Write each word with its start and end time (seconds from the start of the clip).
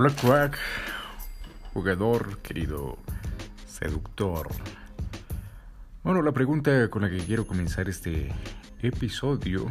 Hola 0.00 0.10
crack, 0.10 0.56
jugador, 1.74 2.38
querido 2.38 2.98
seductor. 3.66 4.46
Bueno, 6.04 6.22
la 6.22 6.30
pregunta 6.30 6.88
con 6.88 7.02
la 7.02 7.10
que 7.10 7.18
quiero 7.18 7.48
comenzar 7.48 7.88
este 7.88 8.32
episodio 8.80 9.66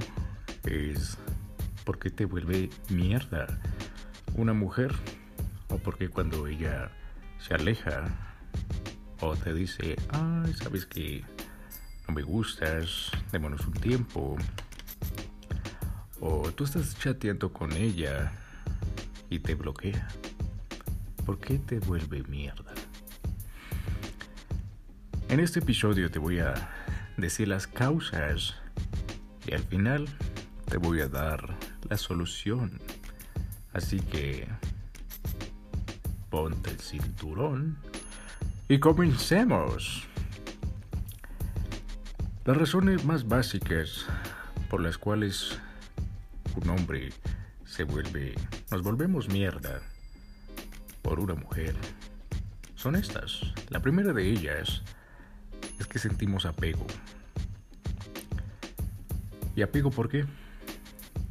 es 0.66 1.18
¿por 1.86 1.98
qué 1.98 2.10
te 2.10 2.26
vuelve 2.26 2.70
mierda 2.90 3.48
una 4.36 4.52
mujer? 4.52 4.94
¿O 5.70 5.78
por 5.78 5.98
qué 5.98 6.10
cuando 6.10 6.46
ella 6.48 6.92
se 7.40 7.54
aleja 7.54 8.04
o 9.22 9.34
te 9.38 9.54
dice, 9.54 9.96
ay, 10.10 10.54
sabes 10.56 10.86
que 10.86 11.24
no 12.06 12.14
me 12.14 12.24
gustas, 12.24 13.12
démonos 13.32 13.66
un 13.66 13.76
tiempo? 13.76 14.36
O 16.20 16.52
tú 16.52 16.66
estás 16.66 17.00
chateando 17.00 17.54
con 17.54 17.72
ella 17.72 18.34
y 19.30 19.40
te 19.40 19.56
bloquea. 19.56 20.08
¿Por 21.26 21.40
qué 21.40 21.60
te 21.60 21.80
vuelve 21.80 22.24
mierda? 22.24 22.74
En 25.30 25.40
este 25.40 25.60
episodio 25.60 26.10
te 26.10 26.20
voy 26.20 26.40
a 26.40 26.54
decir 27.18 27.48
las 27.50 27.68
causas 27.68 28.56
y 29.46 29.54
al 29.54 29.64
final 29.64 30.08
te 30.70 30.78
voy 30.78 31.02
a 31.02 31.10
dar 31.10 31.58
la 31.90 31.98
solución. 31.98 32.80
Así 33.74 34.00
que 34.00 34.48
ponte 36.30 36.72
el 36.72 36.80
cinturón 36.80 37.78
y 38.70 38.80
comencemos. 38.80 40.04
Las 42.46 42.56
razones 42.56 43.04
más 43.04 43.28
básicas 43.28 44.06
por 44.70 44.82
las 44.82 44.98
cuales 44.98 45.60
un 46.56 46.70
hombre 46.70 47.10
vuelve, 47.84 48.36
nos 48.72 48.82
volvemos 48.82 49.30
mierda 49.30 49.82
por 51.02 51.20
una 51.20 51.36
mujer 51.36 51.76
son 52.78 52.96
estas. 52.96 53.42
La 53.70 53.82
primera 53.82 54.14
de 54.14 54.30
ellas 54.30 54.84
es 55.80 55.88
que 55.88 56.00
sentimos 56.00 56.46
apego. 56.46 56.86
¿Y 59.56 59.64
apego 59.64 59.90
por 59.90 60.08
qué? 60.08 60.26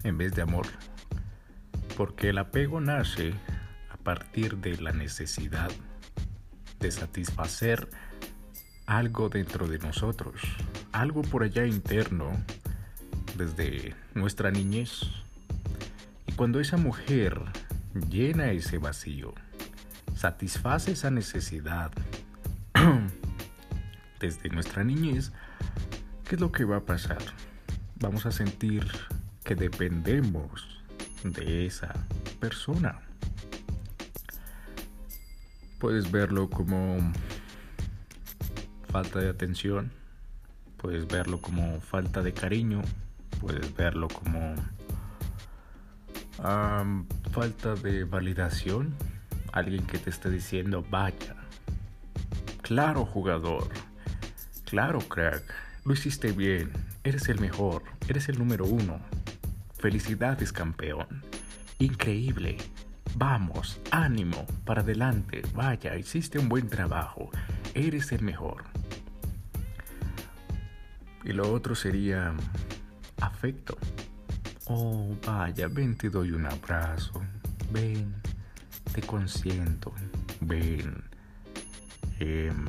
En 0.02 0.19
vez 0.19 0.34
de 0.34 0.42
amor. 0.42 0.67
Porque 1.97 2.30
el 2.30 2.39
apego 2.39 2.80
nace 2.80 3.33
a 3.91 3.97
partir 3.97 4.56
de 4.58 4.77
la 4.78 4.92
necesidad 4.92 5.70
de 6.80 6.91
satisfacer 6.91 7.89
algo 8.86 9.28
dentro 9.28 9.69
de 9.69 9.78
nosotros, 9.78 10.41
algo 10.92 11.22
por 11.22 11.44
allá 11.44 11.64
interno, 11.64 12.33
desde 13.36 13.94
nuestra 14.14 14.50
niñez, 14.50 15.00
cuando 16.37 16.61
esa 16.61 16.77
mujer 16.77 17.41
llena 18.11 18.53
ese 18.53 18.77
vacío, 18.77 19.33
satisface 20.15 20.92
esa 20.92 21.11
necesidad 21.11 21.91
desde 24.20 24.51
nuestra 24.51 24.84
niñez, 24.84 25.33
¿qué 26.29 26.34
es 26.34 26.41
lo 26.41 26.53
que 26.53 26.64
va 26.64 26.77
a 26.77 26.84
pasar? 26.84 27.23
Vamos 28.01 28.27
a 28.27 28.33
sentir 28.33 28.87
que 29.45 29.55
dependemos 29.55 30.83
de 31.25 31.67
esa 31.67 31.95
persona. 32.39 33.01
Puedes 35.79 36.11
verlo 36.11 36.51
como 36.51 36.98
falta 38.91 39.20
de 39.20 39.31
atención, 39.31 39.91
puedes 40.77 41.07
verlo 41.07 41.41
como 41.41 41.81
falta 41.81 42.23
de 42.23 42.34
cariño, 42.34 42.83
puedes 43.41 43.75
verlo 43.75 44.09
como 44.09 44.55
falta 46.37 47.75
de 47.75 48.05
validación. 48.05 48.95
Alguien 49.52 49.86
que 49.86 49.98
te 49.98 50.11
esté 50.11 50.30
diciendo, 50.30 50.85
vaya. 50.91 51.35
Claro, 52.63 53.05
jugador. 53.05 53.69
Claro, 54.64 54.98
crack. 54.98 55.42
Lo 55.85 55.92
hiciste 55.92 56.33
bien. 56.33 56.73
Eres 57.05 57.29
el 57.29 57.41
mejor. 57.41 57.85
Eres 58.08 58.29
el 58.29 58.39
número 58.39 58.67
uno. 58.67 58.98
Felicidades, 59.79 60.52
campeón. 60.52 61.07
Increíble. 61.79 62.57
Vamos, 63.14 63.80
ánimo, 63.91 64.46
para 64.64 64.83
adelante. 64.83 65.42
Vaya, 65.55 65.96
hiciste 65.96 66.39
un 66.39 66.48
buen 66.48 66.69
trabajo. 66.69 67.30
Eres 67.75 68.13
el 68.13 68.23
mejor. 68.23 68.64
Y 71.25 71.33
lo 71.33 71.51
otro 71.52 71.75
sería 71.75 72.35
afecto. 73.20 73.79
Oh, 74.68 75.16
vaya, 75.24 75.68
ven, 75.68 75.96
te 75.96 76.10
doy 76.10 76.32
un 76.32 76.44
abrazo. 76.44 77.22
Ven, 77.70 78.12
te 78.92 79.00
consiento. 79.00 79.92
Ven. 80.40 81.04
Em, 82.18 82.64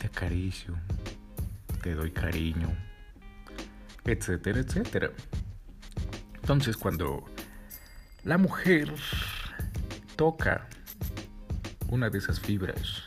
te 0.00 0.06
acaricio. 0.06 0.74
Te 1.82 1.94
doy 1.94 2.10
cariño. 2.10 2.70
Etcétera, 4.04 4.60
etcétera. 4.60 5.10
Entonces, 6.36 6.78
cuando 6.78 7.24
la 8.24 8.38
mujer 8.38 8.94
toca 10.16 10.68
una 11.88 12.08
de 12.08 12.16
esas 12.16 12.40
fibras 12.40 13.02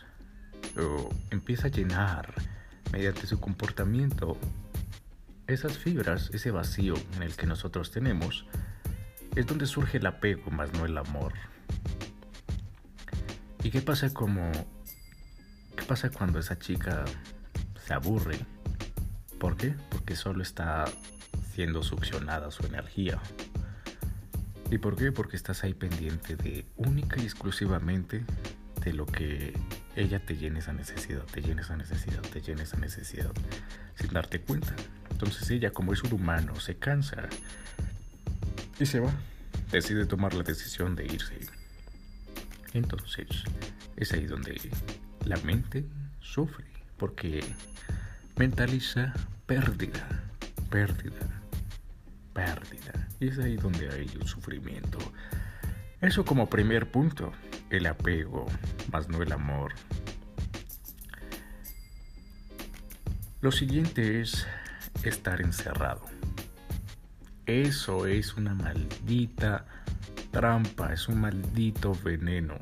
o 0.78 1.10
empieza 1.32 1.68
a 1.68 1.72
llenar 1.72 2.32
mediante 2.92 3.26
su 3.26 3.40
comportamiento 3.40 4.38
esas 5.48 5.78
fibras, 5.78 6.30
ese 6.34 6.52
vacío 6.52 6.96
en 7.16 7.24
el 7.24 7.36
que 7.36 7.46
nosotros 7.46 7.92
tenemos, 7.92 8.46
es 9.36 9.46
donde 9.46 9.66
surge 9.66 9.98
el 9.98 10.06
apego 10.06 10.50
más 10.52 10.74
no 10.74 10.86
el 10.86 10.98
amor. 10.98 11.34
¿Y 13.64 13.70
qué 13.70 13.82
pasa 13.82 14.14
como 14.14 14.52
qué 15.76 15.84
pasa 15.84 16.10
cuando 16.10 16.40
esa 16.40 16.58
chica 16.58 17.06
se 17.86 17.94
aburre? 17.94 18.40
¿Por 19.40 19.58
qué? 19.58 19.76
Porque 19.90 20.16
solo 20.16 20.42
está 20.42 20.86
siendo 21.54 21.84
succionada 21.84 22.52
su 22.52 22.66
energía. 22.66 23.20
¿Y 24.72 24.78
por 24.78 24.96
qué? 24.96 25.12
Porque 25.12 25.36
estás 25.36 25.64
ahí 25.64 25.74
pendiente 25.74 26.36
de 26.36 26.66
única 26.78 27.20
y 27.22 27.24
exclusivamente 27.24 28.26
de 28.84 28.94
lo 28.94 29.06
que 29.06 29.54
ella 29.96 30.26
te 30.26 30.38
llena 30.38 30.60
esa 30.60 30.74
necesidad, 30.74 31.24
te 31.24 31.42
llena 31.42 31.62
esa 31.62 31.76
necesidad, 31.76 32.22
te 32.22 32.42
llena 32.42 32.64
esa 32.64 32.78
necesidad, 32.78 33.32
sin 33.96 34.12
darte 34.14 34.42
cuenta. 34.42 34.76
Entonces 35.16 35.50
ella, 35.50 35.72
como 35.72 35.94
es 35.94 36.04
un 36.04 36.12
humano, 36.12 36.60
se 36.60 36.76
cansa 36.76 37.30
y 38.78 38.86
se 38.86 39.00
va. 39.00 39.14
Decide 39.72 40.06
tomar 40.06 40.34
la 40.34 40.44
decisión 40.44 40.94
de 40.94 41.06
irse. 41.06 41.40
Entonces, 42.74 43.26
es 43.96 44.12
ahí 44.12 44.26
donde 44.26 44.60
la 45.24 45.38
mente 45.38 45.86
sufre, 46.20 46.66
porque 46.98 47.42
mentaliza 48.36 49.14
pérdida, 49.46 50.06
pérdida, 50.70 51.42
pérdida. 52.34 53.08
Y 53.22 53.30
es 53.30 53.40
ahí 53.40 53.56
donde 53.56 53.90
hay 53.90 54.12
un 54.20 54.28
sufrimiento. 54.28 54.98
Eso 56.02 56.26
como 56.26 56.50
primer 56.50 56.92
punto, 56.92 57.32
el 57.70 57.86
apego, 57.86 58.48
más 58.92 59.08
no 59.08 59.24
el 59.24 59.32
amor. 59.32 59.76
Lo 63.40 63.54
siguiente 63.54 64.20
es 64.20 64.46
estar 65.10 65.42
encerrado. 65.42 66.02
Eso 67.46 68.08
es 68.08 68.36
una 68.36 68.56
maldita 68.56 69.66
trampa, 70.32 70.94
es 70.94 71.08
un 71.08 71.22
maldito 71.22 71.94
veneno. 72.04 72.56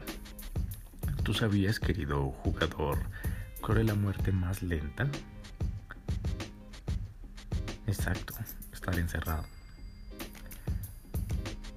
¿Tú 1.24 1.34
sabías, 1.34 1.80
querido 1.80 2.32
jugador, 2.32 3.00
cuál 3.62 3.80
es 3.80 3.86
la 3.86 3.96
muerte 3.96 4.32
más 4.32 4.62
lenta? 4.62 5.08
Exacto, 7.88 8.34
estar 8.74 8.98
encerrado. 9.00 9.46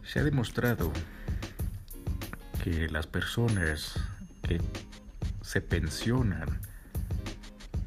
Se 0.03 0.19
ha 0.19 0.25
demostrado 0.25 0.93
que 2.65 2.89
las 2.89 3.07
personas 3.07 4.01
que 4.43 4.61
se 5.43 5.61
pensionan 5.61 6.61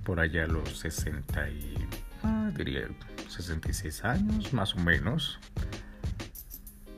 por 0.05 0.21
allá 0.21 0.45
a 0.45 0.47
los 0.47 0.79
60 0.79 1.49
y 1.49 1.87
diría 2.63 2.87
66 3.27 4.03
años 4.05 4.53
más 4.53 4.75
o 4.75 4.79
menos. 4.79 5.39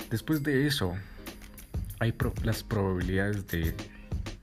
Después 0.10 0.44
de 0.44 0.68
eso, 0.68 0.94
hay 2.00 2.14
las 2.44 2.64
probabilidades 2.64 3.48
de 3.48 3.76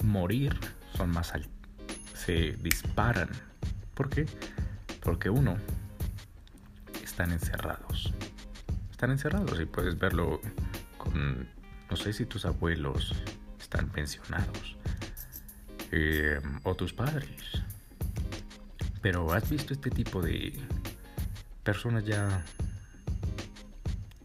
morir 0.04 0.58
son 0.96 1.10
más 1.10 1.32
altas, 1.32 1.52
se 2.14 2.56
disparan. 2.60 3.28
¿Por 3.94 4.08
qué? 4.08 4.26
Porque 5.02 5.30
uno, 5.30 5.56
están 7.04 7.32
encerrados. 7.32 8.12
Están 8.90 9.12
encerrados 9.12 9.60
y 9.60 9.64
puedes 9.64 9.98
verlo 9.98 10.40
con, 10.96 11.48
no 11.88 11.96
sé 11.96 12.12
si 12.12 12.26
tus 12.26 12.44
abuelos 12.44 13.14
están 13.60 13.90
pensionados 13.90 14.76
eh, 15.92 16.40
o 16.64 16.74
tus 16.74 16.92
padres. 16.92 17.62
Pero 19.00 19.32
has 19.32 19.48
visto 19.48 19.72
este 19.72 19.90
tipo 19.90 20.20
de 20.20 20.52
personas 21.68 22.02
ya 22.02 22.42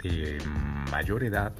de 0.02 0.42
mayor 0.90 1.26
edad 1.26 1.52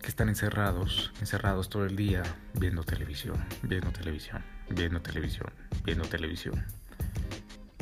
que 0.00 0.06
están 0.06 0.28
encerrados, 0.28 1.12
encerrados 1.18 1.68
todo 1.68 1.86
el 1.86 1.96
día 1.96 2.22
viendo 2.54 2.84
televisión, 2.84 3.44
viendo 3.64 3.90
televisión, 3.90 4.44
viendo 4.70 5.02
televisión, 5.02 5.50
viendo 5.84 6.04
televisión. 6.04 6.64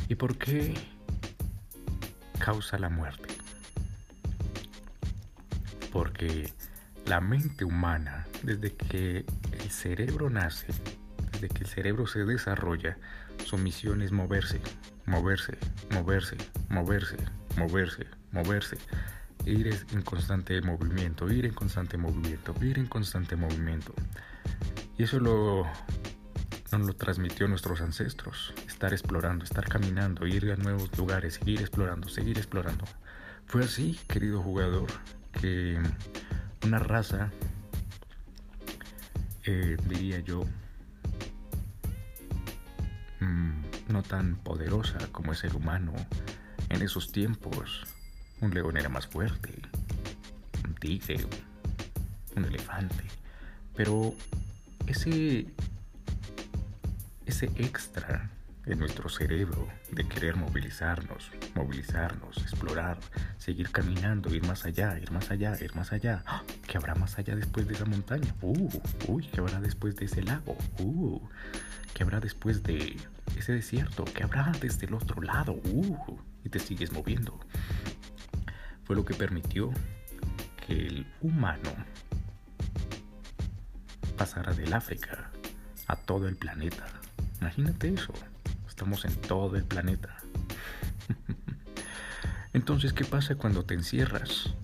¿Y 0.09 0.15
por 0.15 0.39
qué 0.39 0.73
causa 2.39 2.79
la 2.79 2.89
muerte? 2.89 3.35
Porque 5.93 6.55
la 7.05 7.21
mente 7.21 7.67
humana, 7.67 8.27
desde 8.43 8.75
que 8.75 9.27
el 9.53 9.71
cerebro 9.71 10.31
nace, 10.31 10.69
desde 11.33 11.51
que 11.51 11.65
el 11.65 11.67
cerebro 11.67 12.07
se 12.07 12.25
desarrolla, 12.25 12.97
su 13.45 13.59
misión 13.59 14.03
es 14.03 14.13
moverse, 14.13 14.61
moverse, 15.07 15.59
moverse, 15.91 16.37
moverse, 16.69 17.17
moverse, 17.57 18.07
moverse 18.33 18.79
ir 19.47 19.87
en 19.93 20.03
constante 20.03 20.61
movimiento, 20.61 21.31
ir 21.31 21.47
en 21.47 21.55
constante 21.55 21.97
movimiento, 21.97 22.55
ir 22.63 22.79
en 22.79 22.87
constante 22.87 23.37
movimiento. 23.37 23.95
Y 24.99 25.05
eso 25.05 25.19
lo, 25.19 25.65
nos 26.73 26.87
lo 26.87 26.95
transmitió 26.95 27.49
nuestros 27.49 27.81
ancestros, 27.81 28.53
estar 28.67 28.93
explorando, 28.93 29.45
estar 29.45 29.67
caminando, 29.69 30.27
ir 30.27 30.51
a 30.53 30.57
nuevos 30.57 30.97
lugares, 30.97 31.35
seguir 31.35 31.61
explorando, 31.61 32.09
seguir 32.09 32.39
explorando. 32.39 32.85
Fue 33.47 33.65
así, 33.65 33.99
querido 34.09 34.43
jugador, 34.43 34.89
que 35.41 35.79
una 36.65 36.79
raza, 36.79 37.31
eh, 39.45 39.77
diría 39.89 40.21
yo, 40.21 40.45
mm, 43.21 43.93
no 43.93 44.03
tan 44.03 44.37
poderosa 44.37 44.99
como 45.13 45.33
es 45.33 45.45
el 45.45 45.55
humano, 45.55 45.93
en 46.69 46.83
esos 46.83 47.13
tiempos 47.13 47.87
un 48.41 48.55
león 48.55 48.77
era 48.77 48.89
más 48.89 49.07
fuerte, 49.07 49.53
un 50.65 50.75
tigre, 50.75 51.19
un 52.37 52.45
elefante. 52.45 53.05
Pero 53.77 54.15
ese, 54.87 55.47
ese 57.27 57.47
extra 57.57 58.31
en 58.71 58.79
nuestro 58.79 59.09
cerebro 59.09 59.69
de 59.91 60.07
querer 60.07 60.37
movilizarnos, 60.37 61.31
movilizarnos, 61.55 62.37
explorar, 62.39 62.99
seguir 63.39 63.71
caminando, 63.71 64.35
ir 64.35 64.47
más 64.47 64.65
allá, 64.65 64.99
ir 64.99 65.11
más 65.11 65.31
allá, 65.31 65.57
ir 65.61 65.75
más 65.75 65.93
allá. 65.93 66.23
¡Ah! 66.27 66.43
¿Qué 66.67 66.79
habrá 66.79 66.95
más 66.95 67.19
allá 67.19 67.37
después 67.37 67.67
de 67.67 67.75
esa 67.75 67.85
montaña? 67.85 68.35
Uh, 68.41 68.69
uy, 69.09 69.27
¿qué 69.27 69.41
habrá 69.41 69.61
después 69.61 69.97
de 69.97 70.07
ese 70.07 70.23
lago? 70.23 70.57
Uh, 70.79 71.21
¿qué 71.95 72.03
habrá 72.05 72.21
después 72.21 72.63
de 72.63 72.97
ese 73.37 73.53
desierto? 73.53 74.05
¿Qué 74.05 74.23
habrá 74.23 74.53
desde 74.61 74.87
el 74.87 74.95
otro 74.95 75.21
lado? 75.21 75.53
Uh, 75.53 76.19
y 76.45 76.49
te 76.49 76.59
sigues 76.59 76.93
moviendo 76.93 77.39
fue 78.91 78.97
lo 78.97 79.05
que 79.05 79.15
permitió 79.15 79.71
que 80.67 80.73
el 80.73 81.07
humano 81.21 81.71
pasara 84.17 84.53
del 84.53 84.73
África 84.73 85.31
a 85.87 85.95
todo 85.95 86.27
el 86.27 86.35
planeta. 86.35 86.89
Imagínate 87.41 87.95
eso, 87.95 88.13
estamos 88.81 89.05
en 89.05 89.15
todo 89.15 89.57
el 89.57 89.65
planeta. 89.65 90.17
Entonces, 92.55 92.95
¿qué 92.95 93.05
pasa 93.05 93.35
cuando 93.35 93.63
te 93.63 93.75
encierras? 93.75 94.55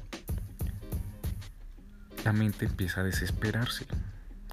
La 2.25 2.33
mente 2.33 2.65
empieza 2.65 3.03
a 3.03 3.05
desesperarse, 3.05 3.87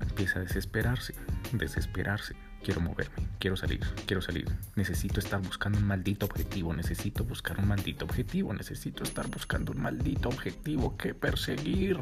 empieza 0.01 0.39
a 0.39 0.41
desesperarse, 0.41 1.15
desesperarse 1.53 2.35
quiero 2.61 2.81
moverme, 2.81 3.25
quiero 3.39 3.55
salir, 3.55 3.79
quiero 4.05 4.21
salir. 4.21 4.51
Necesito 4.75 5.21
estar 5.21 5.41
buscando 5.41 5.77
un 5.77 5.85
maldito 5.85 6.25
objetivo, 6.25 6.73
necesito 6.73 7.23
buscar 7.23 7.57
un 7.57 7.69
maldito 7.69 8.03
objetivo, 8.03 8.53
necesito 8.53 9.03
estar 9.03 9.29
buscando 9.29 9.71
un 9.71 9.81
maldito 9.81 10.27
objetivo 10.27 10.97
que 10.97 11.13
perseguir. 11.13 11.99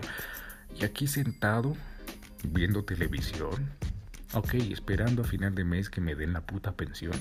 Y 0.80 0.84
aquí 0.84 1.06
sentado, 1.06 1.78
viendo 2.44 2.86
televisión, 2.86 3.70
ok, 4.34 4.54
esperando 4.72 5.22
a 5.22 5.26
final 5.26 5.56
de 5.56 5.64
mes 5.64 5.90
que 5.90 6.02
me 6.02 6.16
den 6.16 6.34
la 6.34 6.42
puta 6.42 6.72
pensión. 6.74 7.14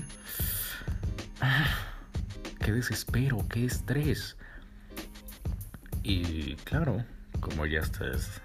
Ah, 1.40 1.66
qué 2.60 2.72
desespero, 2.72 3.46
qué 3.48 3.64
estrés. 3.64 4.36
Y 6.02 6.54
claro, 6.56 7.04
como 7.40 7.66
ya 7.66 7.80
estás 7.80 8.40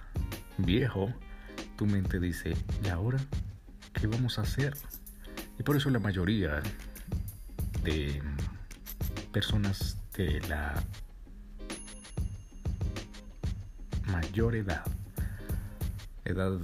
viejo, 0.58 1.14
tu 1.78 1.86
mente 1.86 2.20
dice, 2.20 2.56
¿y 2.84 2.90
ahora 2.90 3.20
¿qué 3.94 4.08
vamos 4.08 4.38
a 4.40 4.42
hacer? 4.42 4.76
Y 5.58 5.64
por 5.64 5.76
eso 5.76 5.90
la 5.90 6.00
mayoría 6.00 6.62
de 7.84 8.22
personas 9.32 9.98
de 10.18 10.42
la 10.48 10.74
mayor 14.08 14.56
edad, 14.56 14.86
edad 16.26 16.60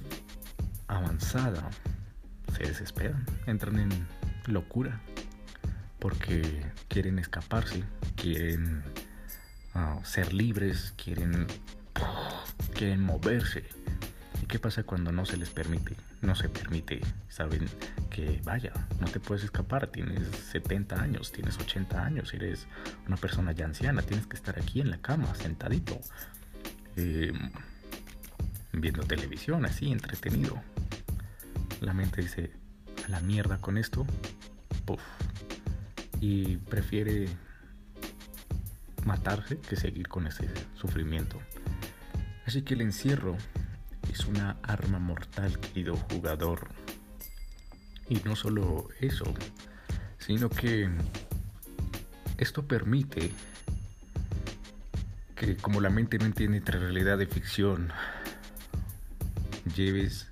avanzada, 0.88 1.70
se 2.64 2.70
desesperan, 2.70 3.26
entran 3.48 3.80
en 3.80 3.90
locura 4.48 5.00
porque 6.00 6.64
quieren 6.88 7.20
escaparse, 7.20 7.84
quieren 8.16 8.84
ah, 9.74 10.00
ser 10.04 10.34
libres, 10.34 10.94
quieren, 10.98 11.48
quieren 12.74 13.02
moverse. 13.02 13.64
¿Y 14.42 14.46
qué 14.48 14.58
pasa 14.58 14.84
cuando 14.84 15.12
no 15.12 15.26
se 15.26 15.38
les 15.38 15.50
permite? 15.50 15.96
no 16.22 16.36
se 16.36 16.50
permite. 16.50 17.02
Saben 17.30 17.68
que, 18.10 18.42
vaya, 18.44 18.72
no 19.00 19.08
te 19.08 19.20
puedes 19.20 19.44
escapar. 19.44 19.88
Tienes 19.88 20.28
70 20.52 21.02
años, 21.02 21.32
tienes 21.32 21.58
80 21.60 22.04
años, 22.04 22.34
eres 22.34 22.68
una 23.08 23.18
persona 23.18 23.52
ya 23.52 23.66
anciana. 23.66 24.02
Tienes 24.02 24.28
que 24.28 24.36
estar 24.36 24.58
aquí 24.60 24.82
en 24.82 24.92
la 24.92 24.98
cama, 24.98 25.34
sentadito, 25.36 26.00
em, 26.96 27.52
viendo 28.72 29.04
televisión, 29.04 29.66
así, 29.66 29.92
entretenido. 29.92 30.62
La 31.82 31.94
mente 31.94 32.22
dice, 32.22 32.52
a 33.06 33.10
la 33.10 33.20
mierda 33.20 33.60
con 33.60 33.78
esto. 33.78 34.06
Puff. 34.86 35.02
Y 36.22 36.58
prefiere 36.58 37.28
matarse 39.06 39.60
que 39.60 39.76
seguir 39.76 40.08
con 40.08 40.28
ese 40.28 40.48
sufrimiento. 40.76 41.40
Así 42.46 42.62
que 42.62 42.76
el 42.76 42.82
encierro 42.82 43.36
es 44.14 44.26
una 44.26 44.58
arma 44.62 45.00
mortal, 45.00 45.60
querido 45.60 45.98
jugador. 45.98 46.70
Y 48.08 48.16
no 48.26 48.36
solo 48.36 48.88
eso, 49.00 49.26
sino 50.20 50.50
que 50.50 50.90
esto 52.38 52.68
permite 52.68 53.32
que 55.36 55.58
como 55.58 55.82
la 55.82 55.90
mente 55.90 56.20
no 56.20 56.26
entiende 56.26 56.58
entre 56.58 56.78
realidad 56.78 57.20
y 57.20 57.26
ficción, 57.26 57.92
lleves 59.76 60.31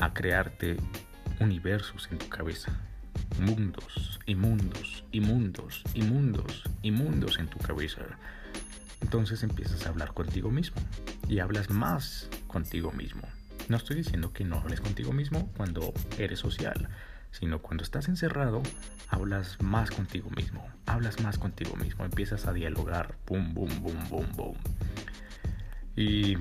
a 0.00 0.12
crearte 0.14 0.78
universos 1.40 2.08
en 2.10 2.18
tu 2.18 2.28
cabeza, 2.28 2.72
mundos 3.38 4.18
y 4.26 4.34
mundos 4.34 5.04
y 5.12 5.20
mundos 5.20 5.84
y 5.94 6.02
mundos 6.02 6.64
y 6.82 6.90
mundos 6.90 7.38
en 7.38 7.48
tu 7.48 7.58
cabeza. 7.58 8.02
Entonces 9.02 9.42
empiezas 9.42 9.86
a 9.86 9.90
hablar 9.90 10.12
contigo 10.12 10.50
mismo 10.50 10.80
y 11.28 11.38
hablas 11.38 11.70
más 11.70 12.28
contigo 12.46 12.92
mismo. 12.92 13.22
No 13.68 13.76
estoy 13.76 13.96
diciendo 13.96 14.32
que 14.32 14.44
no 14.44 14.56
hables 14.56 14.80
contigo 14.80 15.12
mismo 15.12 15.50
cuando 15.56 15.92
eres 16.18 16.40
social, 16.40 16.88
sino 17.30 17.60
cuando 17.60 17.84
estás 17.84 18.08
encerrado, 18.08 18.62
hablas 19.08 19.60
más 19.60 19.90
contigo 19.90 20.30
mismo, 20.30 20.66
hablas 20.86 21.20
más 21.20 21.38
contigo 21.38 21.76
mismo, 21.76 22.04
empiezas 22.04 22.46
a 22.46 22.52
dialogar, 22.52 23.16
boom, 23.26 23.54
boom, 23.54 23.82
boom, 23.82 24.08
boom, 24.08 24.26
boom. 24.34 24.56
Y, 25.94 26.36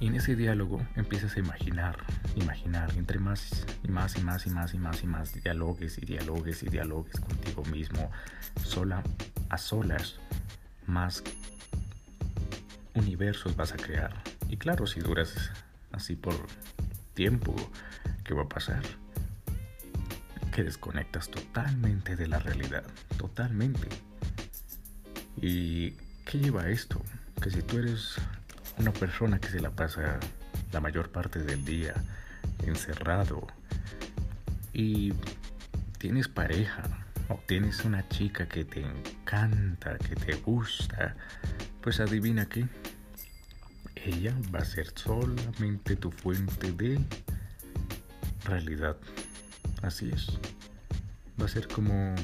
y 0.00 0.06
en 0.06 0.14
ese 0.14 0.36
diálogo 0.36 0.80
empiezas 0.94 1.36
a 1.36 1.40
imaginar, 1.40 1.96
imaginar, 2.36 2.92
entre 2.96 3.18
más 3.18 3.66
y 3.82 3.88
más 3.88 4.16
y 4.16 4.22
más 4.22 4.46
y 4.46 4.50
más 4.50 4.74
y 4.74 4.78
más 4.78 5.02
y 5.02 5.06
más 5.06 5.42
dialogues 5.42 5.98
y 5.98 6.06
dialogues 6.06 6.62
y 6.62 6.68
dialogues 6.68 7.18
contigo 7.20 7.64
mismo, 7.64 8.10
sola, 8.64 9.02
a 9.48 9.58
solas, 9.58 10.16
más 10.86 11.24
universos 12.94 13.56
vas 13.56 13.72
a 13.72 13.76
crear. 13.76 14.22
Y 14.48 14.56
claro, 14.56 14.86
si 14.86 15.00
duras 15.00 15.50
así 15.92 16.14
por 16.14 16.34
tiempo, 17.14 17.54
¿qué 18.24 18.34
va 18.34 18.42
a 18.42 18.48
pasar? 18.48 18.82
Que 20.52 20.62
desconectas 20.62 21.28
totalmente 21.28 22.14
de 22.14 22.28
la 22.28 22.38
realidad, 22.38 22.84
totalmente. 23.16 23.88
¿Y 25.36 25.92
qué 26.24 26.38
lleva 26.38 26.62
a 26.62 26.68
esto? 26.70 27.00
Que 27.40 27.50
si 27.50 27.62
tú 27.62 27.78
eres 27.78 28.16
una 28.78 28.92
persona 28.92 29.38
que 29.38 29.48
se 29.48 29.60
la 29.60 29.70
pasa 29.70 30.18
la 30.72 30.80
mayor 30.80 31.10
parte 31.10 31.40
del 31.40 31.64
día 31.64 31.94
encerrado 32.66 33.46
y 34.72 35.12
tienes 35.98 36.28
pareja 36.28 36.82
o 37.28 37.40
tienes 37.46 37.84
una 37.84 38.08
chica 38.08 38.46
que 38.46 38.64
te 38.64 38.80
encanta, 38.80 39.98
que 39.98 40.14
te 40.14 40.34
gusta, 40.36 41.14
pues 41.82 42.00
adivina 42.00 42.46
qué, 42.46 42.66
ella 43.96 44.34
va 44.54 44.60
a 44.60 44.64
ser 44.64 44.92
solamente 44.94 45.96
tu 45.96 46.10
fuente 46.10 46.72
de 46.72 47.00
realidad. 48.44 48.96
Así 49.82 50.10
es. 50.10 50.28
Va 51.40 51.44
a 51.44 51.48
ser 51.48 51.68
como 51.68 52.14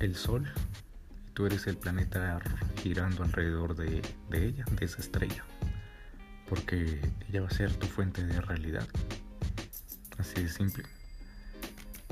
el 0.00 0.14
sol. 0.16 0.46
Tú 1.34 1.46
eres 1.46 1.66
el 1.66 1.76
planeta 1.76 2.40
girando 2.82 3.22
alrededor 3.22 3.76
de, 3.76 4.00
ella, 4.32 4.64
de 4.70 4.84
esa 4.84 5.00
estrella. 5.00 5.44
Porque 6.48 7.00
ella 7.28 7.42
va 7.42 7.48
a 7.48 7.50
ser 7.50 7.74
tu 7.74 7.86
fuente 7.86 8.24
de 8.24 8.40
realidad. 8.40 8.86
Así 10.18 10.42
de 10.42 10.48
simple. 10.48 10.84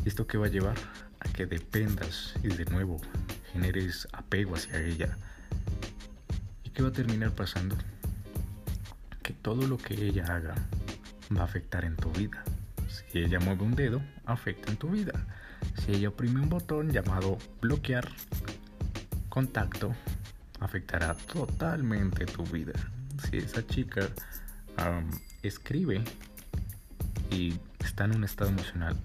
¿Esto 0.05 0.26
que 0.26 0.38
va 0.38 0.47
a 0.47 0.50
llevar? 0.50 0.76
A 1.21 1.29
que 1.31 1.47
dependas 1.47 2.35
y 2.43 2.49
de 2.49 2.64
nuevo 2.67 3.00
generes 3.53 4.07
apego 4.12 4.55
hacia 4.55 4.81
ella. 4.81 5.17
¿Y 6.64 6.71
qué 6.71 6.83
va 6.83 6.88
a 6.88 6.93
terminar 6.93 7.33
pasando? 7.33 7.76
Que 9.23 9.33
todo 9.33 9.67
lo 9.67 9.79
que 9.79 9.95
ella 9.95 10.25
haga 10.26 10.55
va 11.35 11.43
a 11.43 11.45
afectar 11.45 11.85
en 11.85 11.97
tu 11.97 12.11
vida. 12.11 12.45
Si 12.88 13.19
ella 13.21 13.41
mueve 13.41 13.62
un 13.62 13.75
dedo, 13.75 14.03
afecta 14.26 14.71
en 14.71 14.76
tu 14.76 14.91
vida. 14.91 15.12
Si 15.79 15.93
ella 15.93 16.11
oprime 16.11 16.41
un 16.41 16.49
botón 16.49 16.91
llamado 16.91 17.38
bloquear 17.61 18.09
contacto, 19.29 19.95
afectará 20.61 21.14
totalmente 21.14 22.26
tu 22.26 22.45
vida. 22.45 22.75
Si 23.31 23.38
esa 23.38 23.66
chica 23.66 24.09
escribe 25.43 26.02
y 27.31 27.54
está 27.81 28.04
en 28.04 28.16
un 28.16 28.25
estado 28.25 28.50
emocional, 28.50 28.97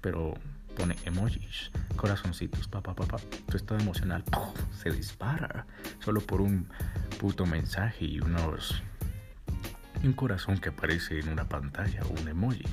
pero 0.00 0.34
pone 0.76 0.96
emojis, 1.04 1.70
corazoncitos, 1.96 2.68
papá, 2.68 2.94
papá, 2.94 3.18
tu 3.48 3.56
estado 3.56 3.80
emocional 3.80 4.24
se 4.82 4.90
dispara 4.90 5.66
solo 6.00 6.20
por 6.20 6.40
un 6.40 6.68
puto 7.20 7.46
mensaje 7.46 8.04
y 8.06 8.20
unos 8.20 8.82
un 10.02 10.12
corazón 10.14 10.58
que 10.58 10.70
aparece 10.70 11.20
en 11.20 11.28
una 11.28 11.48
pantalla 11.48 12.02
o 12.04 12.20
un 12.20 12.26
emoji 12.26 12.64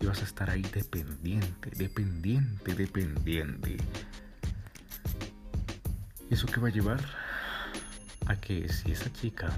y 0.00 0.06
vas 0.06 0.20
a 0.22 0.24
estar 0.24 0.50
ahí 0.50 0.62
dependiente, 0.62 1.70
dependiente, 1.70 2.74
dependiente. 2.74 3.76
¿Eso 6.30 6.46
qué 6.46 6.58
va 6.58 6.68
a 6.68 6.72
llevar? 6.72 7.00
A 8.26 8.36
que 8.36 8.68
si 8.68 8.92
esa 8.92 9.12
chica, 9.12 9.48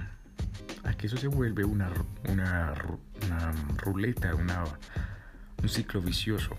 a 0.84 0.92
que 0.94 1.06
eso 1.06 1.16
se 1.16 1.28
vuelve 1.28 1.64
una, 1.64 1.90
una, 2.28 2.74
ruleta, 3.76 4.34
un 4.34 5.68
ciclo 5.68 6.00
vicioso. 6.00 6.56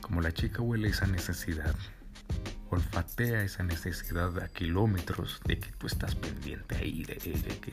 Como 0.00 0.20
la 0.20 0.32
chica 0.32 0.62
huele 0.62 0.88
esa 0.88 1.06
necesidad, 1.06 1.74
olfatea 2.70 3.42
esa 3.42 3.62
necesidad 3.62 4.38
a 4.42 4.48
kilómetros 4.48 5.40
de 5.44 5.58
que 5.58 5.72
tú 5.72 5.86
estás 5.86 6.14
pendiente 6.14 6.76
ahí 6.76 7.04
de 7.04 7.18
ella, 7.24 7.60
que 7.60 7.72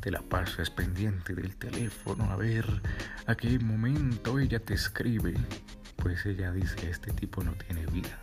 te 0.00 0.10
la 0.10 0.22
pasas 0.22 0.70
pendiente 0.70 1.34
del 1.34 1.56
teléfono 1.56 2.24
a 2.30 2.36
ver 2.36 2.66
a 3.26 3.34
qué 3.34 3.58
momento 3.58 4.38
ella 4.38 4.58
te 4.58 4.74
escribe, 4.74 5.34
pues 5.96 6.24
ella 6.24 6.52
dice, 6.52 6.90
este 6.90 7.12
tipo 7.12 7.44
no 7.44 7.52
tiene 7.52 7.84
vida. 7.86 8.18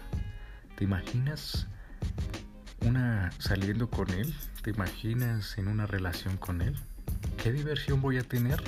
¿Te 0.75 0.83
imaginas 0.83 1.67
una 2.81 3.31
saliendo 3.39 3.89
con 3.89 4.09
él? 4.11 4.33
¿Te 4.61 4.71
imaginas 4.71 5.57
en 5.57 5.67
una 5.67 5.87
relación 5.87 6.37
con 6.37 6.61
él? 6.61 6.75
¿Qué 7.41 7.51
diversión 7.51 8.01
voy 8.01 8.17
a 8.17 8.23
tener? 8.23 8.61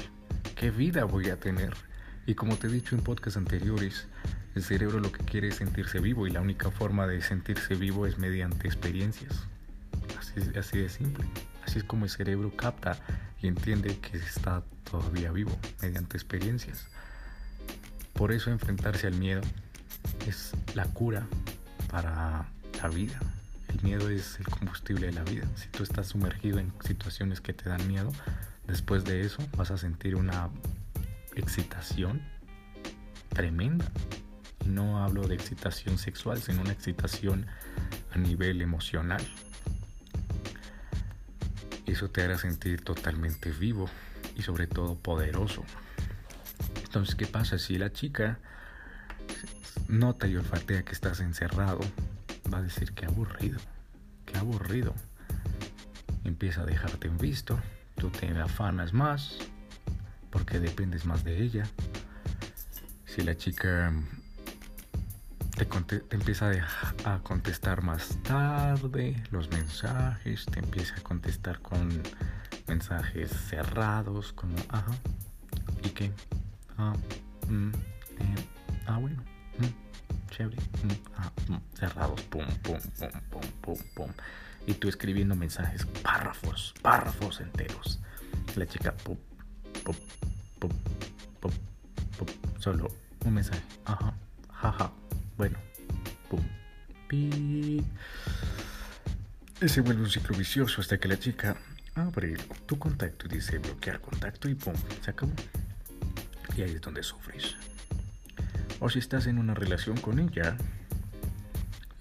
¿Qué 0.56 0.72
vida 0.72 1.06
voy 1.06 1.30
a 1.30 1.40
tener? 1.40 1.74
Y 2.26 2.36
como 2.36 2.58
te 2.58 2.68
he 2.68 2.70
dicho 2.70 2.96
en 2.96 3.02
podcasts 3.02 3.38
anteriores, 3.38 4.08
el 4.56 4.64
cerebro 4.64 5.00
lo 5.00 5.12
que 5.12 5.24
quiere 5.24 5.50
es 5.50 5.56
sentirse 5.56 6.00
vivo 6.00 6.28
y 6.28 6.32
la 6.32 6.42
única 6.42 6.72
forma 6.72 7.08
de 7.08 7.22
sentirse 7.22 7.76
vivo 7.76 8.06
es 8.06 8.18
mediante 8.18 8.68
experiencias. 8.68 9.48
Así, 10.18 10.42
así 10.58 10.78
de 10.78 10.90
simple. 10.90 11.26
Así 11.66 11.80
es 11.80 11.84
como 11.84 12.06
el 12.06 12.12
cerebro 12.12 12.56
capta 12.56 13.00
y 13.42 13.48
entiende 13.48 13.98
que 14.00 14.18
está 14.18 14.64
todavía 14.90 15.32
vivo 15.32 15.58
mediante 15.82 16.18
experiencias. 16.18 16.88
Por 18.14 18.32
eso 18.32 18.52
enfrentarse 18.52 19.08
al 19.08 19.16
miedo 19.16 19.42
es 20.28 20.52
la 20.76 20.86
cura 20.86 21.28
para 21.90 22.46
la 22.82 22.90
vida. 22.90 23.20
El 23.70 23.82
miedo 23.84 24.10
es 24.10 24.40
el 24.40 24.48
combustible 24.48 25.08
de 25.08 25.14
la 25.14 25.24
vida. 25.24 25.46
Si 25.56 25.68
tú 25.70 25.84
estás 25.84 26.08
sumergido 26.08 26.60
en 26.60 26.74
situaciones 26.84 27.40
que 27.40 27.54
te 27.54 27.70
dan 27.70 27.88
miedo, 27.88 28.12
después 28.68 29.06
de 29.06 29.22
eso 29.22 29.42
vas 29.56 29.72
a 29.72 29.78
sentir 29.78 30.16
una 30.16 30.50
excitación 31.36 32.22
tremenda. 33.30 33.86
Y 34.66 34.70
no 34.70 35.04
hablo 35.04 35.28
de 35.28 35.36
excitación 35.36 35.98
sexual, 35.98 36.42
sino 36.42 36.62
una 36.62 36.74
excitación 36.74 37.46
a 38.12 38.18
nivel 38.18 38.62
emocional. 38.62 39.26
Eso 41.86 42.10
te 42.10 42.22
hará 42.24 42.38
sentir 42.38 42.84
totalmente 42.84 43.52
vivo 43.52 43.90
y 44.36 44.42
sobre 44.42 44.68
todo 44.68 44.96
poderoso. 44.96 45.64
Entonces, 46.84 47.16
¿qué 47.16 47.28
pasa 47.28 47.58
si 47.58 47.78
la 47.78 47.92
chica 47.92 48.40
nota 49.88 50.28
y 50.28 50.36
olfatea 50.36 50.84
que 50.84 50.92
estás 50.92 51.20
encerrado? 51.20 51.80
Va 52.54 52.60
a 52.60 52.62
decir 52.62 52.94
que 52.94 53.06
aburrido, 53.06 53.60
que 54.26 54.38
aburrido. 54.38 54.94
Empieza 56.24 56.62
a 56.62 56.66
dejarte 56.66 57.08
en 57.08 57.18
visto, 57.18 57.60
tú 57.96 58.10
te 58.10 58.28
afanas 58.40 58.94
más 58.94 59.38
porque 60.30 60.60
dependes 60.60 61.06
más 61.06 61.24
de 61.24 61.42
ella. 61.42 61.64
Si 63.06 63.22
la 63.22 63.36
chica 63.36 63.92
te, 65.88 66.04
empieza 66.12 66.52
a, 67.06 67.20
contestar 67.20 67.84
más 67.84 68.18
tarde 68.24 69.22
los 69.32 69.50
mensajes, 69.50 70.46
te 70.46 70.60
empieza 70.60 70.96
a 70.96 71.02
contestar 71.02 71.60
con 71.62 72.02
mensajes 72.68 73.32
cerrados, 73.32 74.32
como, 74.34 74.56
ajá, 74.70 74.92
¿y 75.84 75.90
qué? 75.90 76.12
Ah, 76.78 76.94
mm, 77.50 77.70
eh, 77.70 78.36
ah 78.88 78.98
bueno, 78.98 79.22
mm, 79.58 79.89
chévere, 80.30 80.58
ah, 81.18 81.32
cerrados, 81.74 82.22
pum, 82.24 82.46
pum, 82.64 82.80
pum, 82.98 83.10
pum, 83.30 83.42
pum, 83.62 83.78
pum. 83.96 84.12
Y 84.68 84.74
tú 84.74 84.88
escribiendo 84.88 85.36
mensajes, 85.36 85.86
párrafos, 86.04 86.74
párrafos 86.82 87.42
enteros. 87.42 88.00
La 88.56 88.66
chica, 88.68 88.94
pum, 88.96 89.18
solo 92.60 92.88
un 93.26 93.34
mensaje, 93.34 93.62
ajá, 93.86 94.14
jaja. 94.54 94.92
Bueno, 95.38 95.58
pum, 96.30 96.44
pi. 97.08 97.84
Y 99.62 99.70
se 99.70 99.82
vuelve 99.82 100.04
un 100.04 100.10
ciclo 100.10 100.38
vicioso 100.38 100.82
hasta 100.82 100.98
que 100.98 101.08
la 101.08 101.20
chica 101.20 101.58
abre 101.96 102.38
tu 102.66 102.78
contacto 102.78 103.26
y 103.26 103.30
dice 103.30 103.58
bloquear 103.58 104.00
contacto 104.00 104.48
y 104.48 104.56
pum, 104.56 104.74
se 105.04 105.12
acabó. 105.12 105.34
Y 106.56 106.62
ahí 106.62 106.76
es 106.76 106.82
donde 106.82 107.04
sufres. 107.04 107.56
O 108.80 108.90
si 108.90 109.00
estás 109.00 109.28
en 109.28 109.38
una 109.38 109.54
relación 109.54 109.98
con 109.98 110.20
ella, 110.20 110.56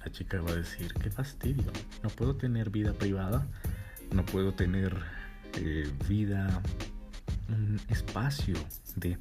la 0.05 0.13
chica 0.13 0.41
va 0.41 0.51
a 0.51 0.57
decir, 0.57 0.93
qué 0.95 1.11
fastidio, 1.11 1.71
no 2.03 2.09
puedo 2.11 2.37
tener 2.37 2.71
vida 2.71 2.93
privada, 2.93 3.47
no 4.13 4.25
puedo 4.25 4.55
tener 4.55 4.97
eh, 5.55 5.91
vida, 6.09 6.63
un 7.49 7.81
espacio 7.89 8.57
de 8.97 9.19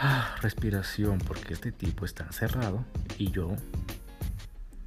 Ah, 0.00 0.36
respiración, 0.42 1.18
porque 1.18 1.54
este 1.54 1.72
tipo 1.72 2.04
está 2.04 2.22
encerrado 2.22 2.84
y 3.18 3.32
yo, 3.32 3.56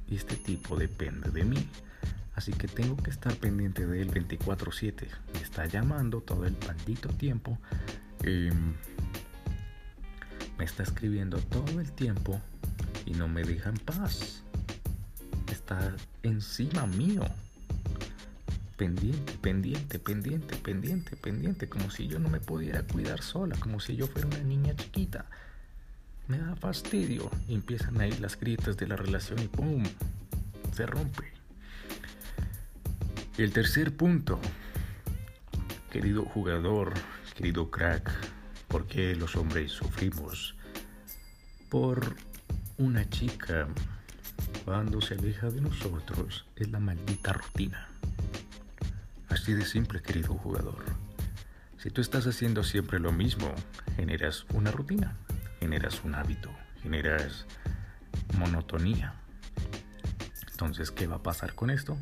y 0.08 0.16
este 0.16 0.36
tipo 0.36 0.74
depende 0.74 1.28
de 1.30 1.44
mí. 1.44 1.68
Así 2.34 2.50
que 2.54 2.66
tengo 2.66 2.96
que 2.96 3.10
estar 3.10 3.34
pendiente 3.36 3.86
de 3.86 4.00
él 4.00 4.10
24/7. 4.10 5.08
Me 5.34 5.42
está 5.42 5.66
llamando 5.66 6.22
todo 6.22 6.46
el 6.46 6.56
maldito 6.66 7.10
tiempo. 7.10 7.58
Em, 8.22 8.72
me 10.62 10.66
está 10.66 10.84
escribiendo 10.84 11.38
todo 11.38 11.80
el 11.80 11.90
tiempo 11.90 12.40
y 13.04 13.14
no 13.14 13.26
me 13.26 13.42
deja 13.42 13.70
en 13.70 13.78
paz. 13.78 14.44
Está 15.50 15.92
encima 16.22 16.86
mío 16.86 17.24
pendiente, 18.76 19.32
pendiente, 19.40 19.98
pendiente, 19.98 20.54
pendiente, 20.54 21.16
pendiente, 21.16 21.68
como 21.68 21.90
si 21.90 22.06
yo 22.06 22.20
no 22.20 22.28
me 22.28 22.38
pudiera 22.38 22.84
cuidar 22.84 23.22
sola, 23.22 23.56
como 23.58 23.80
si 23.80 23.96
yo 23.96 24.06
fuera 24.06 24.28
una 24.28 24.38
niña 24.38 24.76
chiquita. 24.76 25.24
Me 26.28 26.38
da 26.38 26.54
fastidio 26.54 27.28
y 27.48 27.54
empiezan 27.54 28.00
a 28.00 28.06
ir 28.06 28.20
las 28.20 28.38
grietas 28.38 28.76
de 28.76 28.86
la 28.86 28.94
relación 28.94 29.40
y 29.40 29.48
¡pum! 29.48 29.82
Se 30.72 30.86
rompe. 30.86 31.32
El 33.36 33.52
tercer 33.52 33.96
punto, 33.96 34.38
querido 35.90 36.24
jugador, 36.24 36.94
querido 37.36 37.68
crack, 37.68 38.12
¿por 38.72 38.86
qué 38.86 39.14
los 39.14 39.36
hombres 39.36 39.70
sufrimos? 39.70 40.54
Por 41.68 42.16
una 42.78 43.08
chica 43.10 43.68
cuando 44.64 45.02
se 45.02 45.12
aleja 45.12 45.50
de 45.50 45.60
nosotros 45.60 46.46
es 46.56 46.70
la 46.70 46.80
maldita 46.80 47.34
rutina. 47.34 47.88
Así 49.28 49.52
de 49.52 49.66
simple, 49.66 50.00
querido 50.00 50.32
jugador. 50.38 50.82
Si 51.76 51.90
tú 51.90 52.00
estás 52.00 52.26
haciendo 52.26 52.64
siempre 52.64 52.98
lo 52.98 53.12
mismo, 53.12 53.54
generas 53.96 54.46
una 54.54 54.70
rutina, 54.70 55.18
generas 55.60 56.02
un 56.02 56.14
hábito, 56.14 56.50
generas 56.82 57.44
monotonía. 58.38 59.16
Entonces, 60.50 60.90
¿qué 60.90 61.06
va 61.06 61.16
a 61.16 61.22
pasar 61.22 61.54
con 61.54 61.68
esto? 61.68 61.98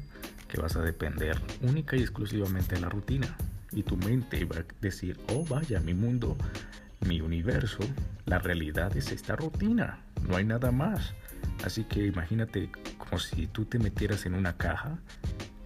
Que 0.46 0.60
vas 0.60 0.76
a 0.76 0.82
depender 0.82 1.40
única 1.62 1.96
y 1.96 2.02
exclusivamente 2.02 2.76
de 2.76 2.82
la 2.82 2.88
rutina. 2.88 3.36
Y 3.72 3.82
tu 3.82 3.96
mente 3.96 4.44
va 4.44 4.56
a 4.56 4.64
decir, 4.80 5.18
oh 5.28 5.44
vaya, 5.44 5.80
mi 5.80 5.94
mundo, 5.94 6.36
mi 7.06 7.20
universo, 7.20 7.80
la 8.26 8.38
realidad 8.38 8.96
es 8.96 9.12
esta 9.12 9.36
rutina, 9.36 10.00
no 10.28 10.36
hay 10.36 10.44
nada 10.44 10.72
más. 10.72 11.14
Así 11.64 11.84
que 11.84 12.06
imagínate 12.06 12.70
como 12.98 13.18
si 13.18 13.46
tú 13.46 13.64
te 13.64 13.78
metieras 13.78 14.26
en 14.26 14.34
una 14.34 14.56
caja 14.56 14.98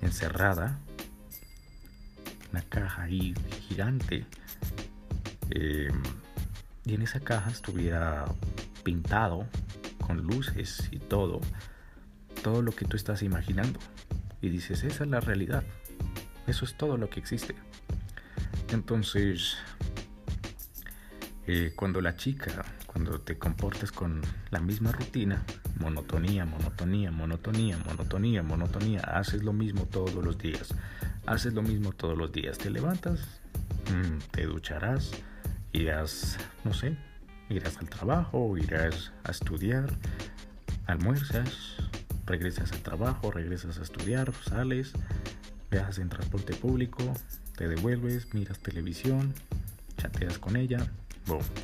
encerrada 0.03 0.79
una 2.55 2.63
caja 2.63 3.03
ahí 3.03 3.35
gigante. 3.67 4.27
Em, 5.51 6.03
y 6.85 6.95
en 6.95 7.03
esa 7.03 7.19
caja 7.19 7.51
estuviera 7.51 8.27
pintado 8.85 9.49
con 10.07 10.19
luces 10.19 10.89
y 10.93 11.01
todo, 11.01 11.41
todo 12.45 12.63
lo 12.63 12.71
que 12.71 12.85
tú 12.85 12.97
estás 12.97 13.23
imaginando. 13.23 13.81
Y 14.41 14.51
dices, 14.51 14.85
esa 14.85 15.03
es 15.03 15.11
la 15.11 15.19
realidad. 15.19 15.65
Eso 16.47 16.65
es 16.65 16.77
todo 16.77 16.97
lo 16.97 17.11
que 17.11 17.19
existe. 17.19 17.57
Entonces, 18.73 19.57
eh, 21.47 21.73
cuando 21.77 22.01
la 22.01 22.17
chica, 22.17 22.65
cuando 22.87 23.21
te 23.21 23.37
comportas 23.39 23.93
con 23.93 24.23
la 24.51 24.61
misma 24.61 24.93
rutina, 24.93 25.45
monotonía, 25.79 26.47
monotonía, 26.47 27.11
monotonía, 27.11 27.77
monotonía, 27.79 28.43
monotonía, 28.43 29.01
haces 29.01 29.43
lo 29.43 29.53
mismo 29.53 29.85
todos 29.87 30.25
los 30.25 30.39
días, 30.39 30.75
haces 31.27 31.53
lo 31.53 31.63
mismo 31.63 31.93
todos 31.93 32.17
los 32.17 32.33
días, 32.33 32.59
te 32.59 32.71
levantas, 32.71 33.21
mm, 33.91 34.19
te 34.31 34.47
ducharás, 34.47 35.11
irás, 35.73 36.39
no 36.65 36.73
sé, 36.73 36.97
irás 37.51 37.77
al 37.79 37.91
trabajo, 37.91 38.57
irás 38.57 39.13
a 39.25 39.31
estudiar, 39.31 39.91
almuerzas, 40.87 41.77
regresas 42.27 42.73
al 42.73 42.81
trabajo, 42.81 43.31
regresas 43.31 43.79
a 43.79 43.83
estudiar, 43.83 44.33
sales, 44.49 44.93
viajas 45.71 45.99
en 45.99 46.09
transporte 46.09 46.55
público, 46.55 47.13
te 47.57 47.69
devuelves, 47.69 48.33
miras 48.35 48.59
televisión, 48.59 49.35
chateas 49.97 50.39
con 50.39 50.57
ella, 50.57 50.87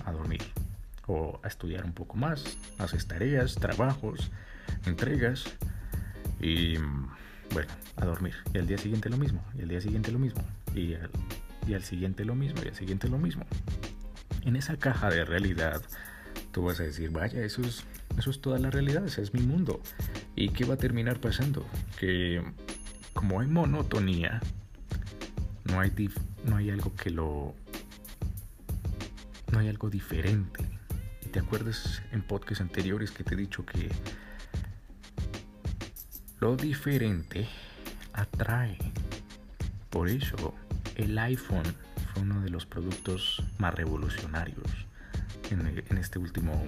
a 0.04 0.12
dormir, 0.12 0.42
o 1.06 1.40
a 1.42 1.48
estudiar 1.48 1.84
un 1.84 1.92
poco 1.92 2.16
más, 2.16 2.56
haces 2.78 3.06
tareas, 3.06 3.56
trabajos, 3.56 4.30
entregas 4.86 5.44
y 6.40 6.76
bueno, 7.52 7.70
a 7.96 8.04
dormir. 8.04 8.34
Y 8.54 8.58
al 8.58 8.66
día 8.66 8.78
siguiente 8.78 9.10
lo 9.10 9.16
mismo, 9.16 9.42
y 9.58 9.62
al 9.62 9.68
día 9.68 9.80
siguiente 9.80 10.12
lo 10.12 10.18
mismo, 10.18 10.42
y 10.74 10.94
al, 10.94 11.10
y 11.66 11.74
al 11.74 11.82
siguiente 11.82 12.24
lo 12.24 12.34
mismo, 12.34 12.62
y 12.64 12.68
al 12.68 12.74
siguiente 12.74 13.08
lo 13.08 13.18
mismo 13.18 13.44
en 14.44 14.56
esa 14.56 14.76
caja 14.76 15.10
de 15.10 15.24
realidad, 15.24 15.82
tú 16.52 16.64
vas 16.64 16.80
a 16.80 16.84
decir, 16.84 17.10
vaya, 17.10 17.42
eso 17.44 17.62
es, 17.62 17.84
eso 18.18 18.30
es 18.30 18.40
toda 18.40 18.58
la 18.58 18.70
realidad, 18.70 19.06
ese 19.06 19.22
es 19.22 19.34
mi 19.34 19.42
mundo. 19.42 19.80
¿Y 20.36 20.50
qué 20.50 20.64
va 20.64 20.74
a 20.74 20.78
terminar 20.78 21.20
pasando? 21.20 21.66
Que 21.98 22.42
como 23.12 23.40
hay 23.40 23.48
monotonía, 23.48 24.40
no 25.70 25.80
hay, 25.80 25.92
no 26.44 26.56
hay 26.56 26.70
algo 26.70 26.94
que 26.94 27.10
lo... 27.10 27.54
No 29.52 29.58
hay 29.58 29.68
algo 29.68 29.90
diferente. 29.90 30.64
Y 31.24 31.28
te 31.28 31.40
acuerdas 31.40 32.02
en 32.12 32.22
podcasts 32.22 32.60
anteriores 32.60 33.10
que 33.10 33.24
te 33.24 33.34
he 33.34 33.36
dicho 33.36 33.64
que 33.66 33.90
lo 36.40 36.56
diferente 36.56 37.48
atrae. 38.12 38.78
Por 39.90 40.08
eso 40.08 40.54
el 40.96 41.18
iPhone 41.18 41.74
fue 42.12 42.22
uno 42.22 42.40
de 42.40 42.50
los 42.50 42.66
productos 42.66 43.42
más 43.58 43.74
revolucionarios 43.74 44.86
en, 45.50 45.98
este 45.98 46.18
último, 46.18 46.64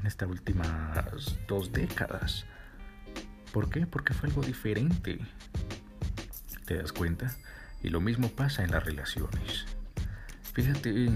en 0.00 0.06
estas 0.06 0.28
últimas 0.28 1.38
dos 1.46 1.72
décadas. 1.72 2.44
¿Por 3.52 3.70
qué? 3.70 3.86
Porque 3.86 4.12
fue 4.12 4.28
algo 4.28 4.42
diferente. 4.42 5.18
¿Te 6.66 6.76
das 6.76 6.92
cuenta? 6.92 7.34
Y 7.82 7.90
lo 7.90 8.00
mismo 8.00 8.28
pasa 8.28 8.64
en 8.64 8.72
las 8.72 8.84
relaciones. 8.84 9.66
Fíjate, 10.52 11.08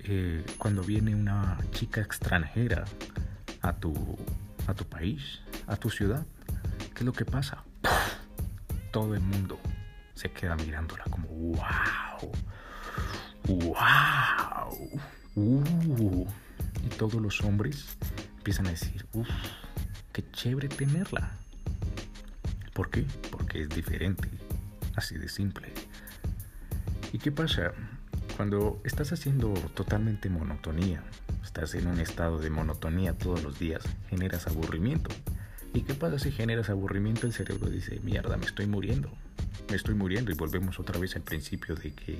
eh, 0.00 0.44
cuando 0.58 0.82
viene 0.82 1.14
una 1.14 1.58
chica 1.72 2.00
extranjera 2.00 2.84
a 3.62 3.74
tu, 3.74 4.18
a 4.66 4.74
tu 4.74 4.84
país, 4.84 5.40
a 5.66 5.76
tu 5.76 5.90
ciudad, 5.90 6.26
¿qué 6.94 7.00
es 7.00 7.04
lo 7.04 7.12
que 7.12 7.24
pasa? 7.24 7.62
Todo 8.90 9.14
el 9.14 9.20
mundo 9.20 9.60
se 10.14 10.32
queda 10.32 10.56
mirándola 10.56 11.04
como 11.04 11.28
wow, 11.28 12.32
wow, 13.46 15.00
uh. 15.36 16.26
y 16.84 16.88
todos 16.96 17.20
los 17.22 17.40
hombres 17.42 17.96
empiezan 18.38 18.66
a 18.66 18.70
decir, 18.70 19.06
uff, 19.12 19.28
qué 20.12 20.24
chévere 20.32 20.68
tenerla. 20.68 21.30
¿Por 22.72 22.90
qué? 22.90 23.04
Porque 23.30 23.62
es 23.62 23.68
diferente, 23.68 24.28
así 24.98 25.16
de 25.18 25.28
simple. 25.28 25.68
¿Y 27.12 27.18
qué 27.18 27.32
pasa? 27.32 27.72
Cuando 28.36 28.80
estás 28.84 29.12
haciendo 29.12 29.52
totalmente 29.74 30.28
monotonía, 30.28 31.02
estás 31.42 31.74
en 31.74 31.86
un 31.86 31.98
estado 31.98 32.38
de 32.38 32.50
monotonía 32.50 33.14
todos 33.14 33.42
los 33.42 33.58
días, 33.58 33.82
generas 34.10 34.46
aburrimiento. 34.46 35.10
¿Y 35.74 35.82
qué 35.82 35.94
pasa 35.94 36.18
si 36.18 36.30
generas 36.30 36.70
aburrimiento? 36.70 37.26
El 37.26 37.32
cerebro 37.32 37.68
dice, 37.68 38.00
mierda, 38.00 38.36
me 38.36 38.46
estoy 38.46 38.66
muriendo 38.66 39.10
me 39.68 39.76
estoy 39.76 39.94
muriendo 39.94 40.30
y 40.30 40.34
volvemos 40.34 40.80
otra 40.80 40.98
vez 40.98 41.14
al 41.16 41.22
principio 41.22 41.74
de 41.74 41.92
que 41.92 42.18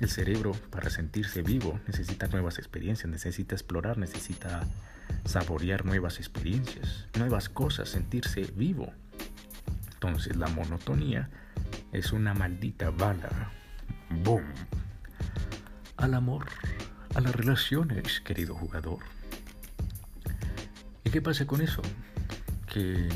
el 0.00 0.08
cerebro 0.08 0.52
para 0.70 0.90
sentirse 0.90 1.42
vivo 1.42 1.80
necesita 1.86 2.26
nuevas 2.28 2.58
experiencias, 2.58 3.10
necesita 3.10 3.54
explorar, 3.54 3.98
necesita 3.98 4.66
saborear 5.24 5.84
nuevas 5.84 6.18
experiencias, 6.18 7.06
nuevas 7.18 7.48
cosas, 7.48 7.90
sentirse 7.90 8.50
vivo. 8.54 8.92
Entonces 9.94 10.36
la 10.36 10.48
monotonía 10.48 11.30
es 11.92 12.12
una 12.12 12.34
maldita 12.34 12.90
bala. 12.90 13.50
¡Boom! 14.22 14.44
Al 15.96 16.14
amor, 16.14 16.46
a 17.14 17.20
las 17.20 17.34
relaciones, 17.34 18.20
querido 18.20 18.54
jugador. 18.54 19.00
¿Y 21.04 21.10
qué 21.10 21.22
pasa 21.22 21.46
con 21.46 21.60
eso? 21.60 21.82
Que 22.72 23.08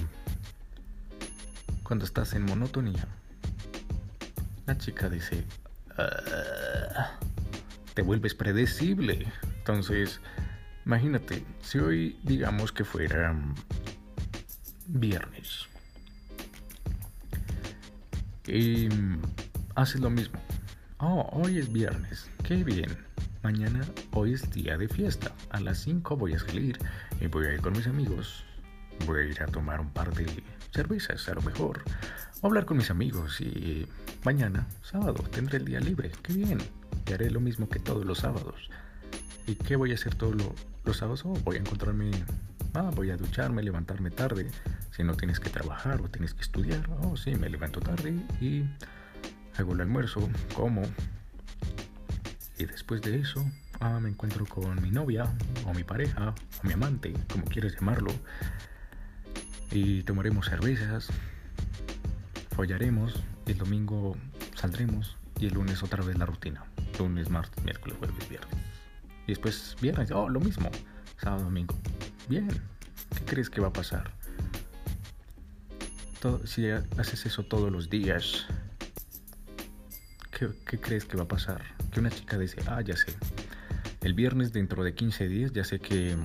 cuando 1.82 2.04
estás 2.04 2.34
en 2.34 2.44
monotonía, 2.44 3.06
la 4.66 4.78
chica 4.78 5.08
dice, 5.08 5.44
ah, 5.98 7.18
te 7.94 8.02
vuelves 8.02 8.34
predecible. 8.34 9.26
Entonces, 9.58 10.20
imagínate, 10.86 11.44
si 11.60 11.78
hoy 11.78 12.18
digamos 12.22 12.72
que 12.72 12.84
fuera 12.84 13.34
viernes 14.86 15.69
y 18.50 18.88
haces 19.74 20.00
lo 20.00 20.10
mismo. 20.10 20.38
Oh, 20.98 21.28
hoy 21.32 21.58
es 21.58 21.72
viernes, 21.72 22.28
qué 22.42 22.62
bien. 22.64 22.96
Mañana, 23.42 23.80
hoy 24.12 24.34
es 24.34 24.50
día 24.50 24.76
de 24.76 24.88
fiesta. 24.88 25.32
A 25.50 25.60
las 25.60 25.78
5 25.78 26.16
voy 26.16 26.34
a 26.34 26.38
salir 26.38 26.78
y 27.20 27.26
voy 27.26 27.46
a 27.46 27.54
ir 27.54 27.60
con 27.60 27.72
mis 27.72 27.86
amigos. 27.86 28.44
Voy 29.06 29.20
a 29.20 29.24
ir 29.24 29.42
a 29.42 29.46
tomar 29.46 29.80
un 29.80 29.90
par 29.90 30.14
de 30.14 30.26
cervezas, 30.72 31.26
a 31.28 31.34
lo 31.34 31.42
mejor 31.42 31.82
hablar 32.42 32.64
con 32.64 32.78
mis 32.78 32.90
amigos 32.90 33.40
y 33.40 33.86
mañana, 34.24 34.66
sábado, 34.82 35.22
tendré 35.30 35.58
el 35.58 35.64
día 35.64 35.80
libre. 35.80 36.10
Qué 36.22 36.32
bien. 36.32 36.58
Y 37.06 37.12
haré 37.12 37.30
lo 37.30 37.40
mismo 37.40 37.68
que 37.68 37.78
todos 37.78 38.04
los 38.04 38.18
sábados. 38.18 38.70
¿Y 39.46 39.54
qué 39.54 39.76
voy 39.76 39.92
a 39.92 39.94
hacer 39.94 40.14
todos 40.14 40.36
los 40.84 40.96
sábados? 40.96 41.24
Oh, 41.24 41.34
voy 41.44 41.56
a 41.56 41.60
encontrarme, 41.60 42.10
ah, 42.74 42.90
voy 42.94 43.10
a 43.10 43.16
ducharme, 43.16 43.62
levantarme 43.62 44.10
tarde. 44.10 44.50
Si 44.90 45.04
no 45.04 45.14
tienes 45.14 45.40
que 45.40 45.50
trabajar 45.50 46.00
o 46.00 46.08
tienes 46.08 46.34
que 46.34 46.42
estudiar, 46.42 46.88
oh, 47.02 47.16
sí, 47.16 47.34
me 47.34 47.48
levanto 47.48 47.80
tarde 47.80 48.12
y 48.40 48.64
hago 49.56 49.74
el 49.74 49.80
almuerzo, 49.80 50.28
como. 50.54 50.82
Y 52.58 52.66
después 52.66 53.00
de 53.02 53.18
eso, 53.18 53.44
ah, 53.80 54.00
me 54.00 54.10
encuentro 54.10 54.44
con 54.46 54.82
mi 54.82 54.90
novia 54.90 55.24
o 55.64 55.72
mi 55.72 55.84
pareja 55.84 56.34
o 56.62 56.66
mi 56.66 56.72
amante, 56.72 57.14
como 57.32 57.44
quieras 57.44 57.74
llamarlo. 57.74 58.12
Y 59.70 60.02
tomaremos 60.02 60.46
cervezas, 60.46 61.08
follaremos, 62.54 63.22
el 63.46 63.56
domingo 63.56 64.16
saldremos 64.54 65.16
y 65.38 65.46
el 65.46 65.54
lunes 65.54 65.82
otra 65.82 66.04
vez 66.04 66.18
la 66.18 66.26
rutina. 66.26 66.64
Lunes, 66.98 67.30
martes, 67.30 67.64
miércoles, 67.64 67.96
jueves, 67.98 68.28
viernes. 68.28 68.54
Y 69.26 69.28
después 69.28 69.76
viernes, 69.80 70.10
oh, 70.10 70.28
lo 70.28 70.40
mismo. 70.40 70.70
Sábado, 71.16 71.44
domingo. 71.44 71.74
Bien. 72.28 72.48
¿Qué 73.16 73.24
crees 73.24 73.48
que 73.48 73.60
va 73.60 73.68
a 73.68 73.72
pasar? 73.72 74.12
Si 76.44 76.68
haces 76.68 77.26
eso 77.26 77.44
todos 77.44 77.72
los 77.72 77.88
días, 77.88 78.46
¿qué, 80.30 80.48
¿qué, 80.66 80.78
crees 80.78 81.04
que 81.04 81.16
va 81.16 81.24
a 81.24 81.28
pasar? 81.28 81.62
Que 81.92 82.00
una 82.00 82.10
chica 82.10 82.38
dice, 82.38 82.62
ah, 82.66 82.80
ya 82.82 82.96
sé. 82.96 83.14
El 84.02 84.14
viernes 84.14 84.52
dentro 84.52 84.84
de 84.84 84.94
15 84.94 85.28
días, 85.28 85.52
ya 85.52 85.64
sé 85.64 85.80
que... 85.80 86.16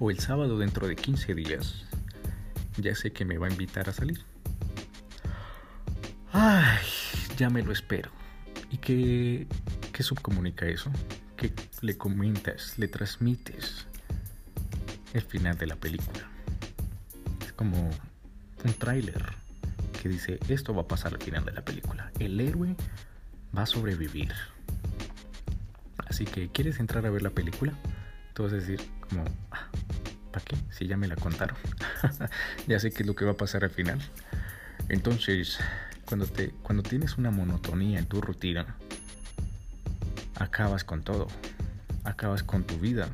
O 0.00 0.10
el 0.10 0.18
sábado 0.18 0.58
dentro 0.58 0.88
de 0.88 0.96
15 0.96 1.34
días, 1.34 1.84
ya 2.76 2.94
sé 2.94 3.12
que 3.12 3.24
me 3.24 3.38
va 3.38 3.46
a 3.46 3.50
invitar 3.50 3.88
a 3.88 3.92
salir. 3.92 4.20
Ay, 6.32 6.84
ya 7.36 7.48
me 7.48 7.62
lo 7.62 7.72
espero. 7.72 8.10
¿Y 8.70 8.78
qué, 8.78 9.46
qué 9.92 10.02
subcomunica 10.02 10.66
eso? 10.66 10.90
¿Qué 11.36 11.52
le 11.80 11.96
comentas, 11.96 12.76
le 12.76 12.88
transmites 12.88 13.86
el 15.12 15.22
final 15.22 15.56
de 15.58 15.66
la 15.68 15.76
película? 15.76 16.28
Es 17.44 17.52
como 17.52 17.90
un 18.64 18.72
tráiler 18.74 19.24
que 20.02 20.08
dice, 20.08 20.38
esto 20.48 20.74
va 20.74 20.82
a 20.82 20.88
pasar 20.88 21.14
al 21.14 21.22
final 21.22 21.44
de 21.44 21.52
la 21.52 21.64
película. 21.64 22.10
El 22.18 22.40
héroe 22.40 22.74
va 23.56 23.62
a 23.62 23.66
sobrevivir. 23.66 24.32
Así 26.08 26.24
que, 26.24 26.48
¿quieres 26.48 26.80
entrar 26.80 27.06
a 27.06 27.10
ver 27.10 27.22
la 27.22 27.30
película? 27.30 27.72
Tú 28.34 28.44
vas 28.44 28.52
a 28.52 28.56
decir, 28.56 28.80
como, 29.00 29.24
ah, 29.50 29.68
¿para 30.32 30.44
qué? 30.44 30.56
Si 30.70 30.86
ya 30.86 30.96
me 30.96 31.06
la 31.06 31.16
contaron. 31.16 31.56
ya 32.66 32.78
sé 32.80 32.92
qué 32.92 33.02
es 33.02 33.06
lo 33.06 33.14
que 33.14 33.24
va 33.24 33.32
a 33.32 33.36
pasar 33.36 33.64
al 33.64 33.70
final. 33.70 34.00
Entonces, 34.88 35.58
cuando, 36.04 36.26
te, 36.26 36.50
cuando 36.62 36.82
tienes 36.82 37.16
una 37.16 37.30
monotonía 37.30 37.98
en 37.98 38.06
tu 38.06 38.20
rutina, 38.20 38.76
acabas 40.36 40.84
con 40.84 41.02
todo, 41.02 41.28
acabas 42.04 42.42
con 42.42 42.64
tu 42.64 42.78
vida. 42.78 43.08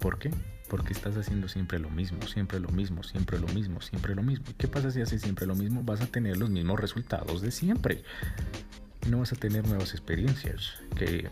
¿Por 0.00 0.18
qué? 0.18 0.30
Porque 0.68 0.92
estás 0.92 1.16
haciendo 1.16 1.48
siempre 1.48 1.78
lo 1.78 1.88
mismo, 1.90 2.22
siempre 2.26 2.60
lo 2.60 2.68
mismo, 2.68 3.02
siempre 3.02 3.38
lo 3.38 3.48
mismo, 3.48 3.80
siempre 3.80 4.14
lo 4.14 4.22
mismo. 4.22 4.44
¿Qué 4.58 4.68
pasa 4.68 4.90
si 4.90 5.00
haces 5.00 5.22
siempre 5.22 5.46
lo 5.46 5.54
mismo? 5.54 5.82
Vas 5.82 6.00
a 6.00 6.06
tener 6.06 6.36
los 6.36 6.50
mismos 6.50 6.78
resultados 6.78 7.40
de 7.40 7.50
siempre. 7.50 8.02
No 9.08 9.20
vas 9.20 9.32
a 9.32 9.36
tener 9.36 9.66
nuevas 9.66 9.92
experiencias. 9.92 10.74
Que, 10.96 11.30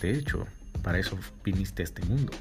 de 0.00 0.18
hecho, 0.18 0.46
para 0.82 0.98
eso 0.98 1.18
viniste 1.44 1.82
a 1.82 1.84
este 1.84 2.04
mundo. 2.04 2.32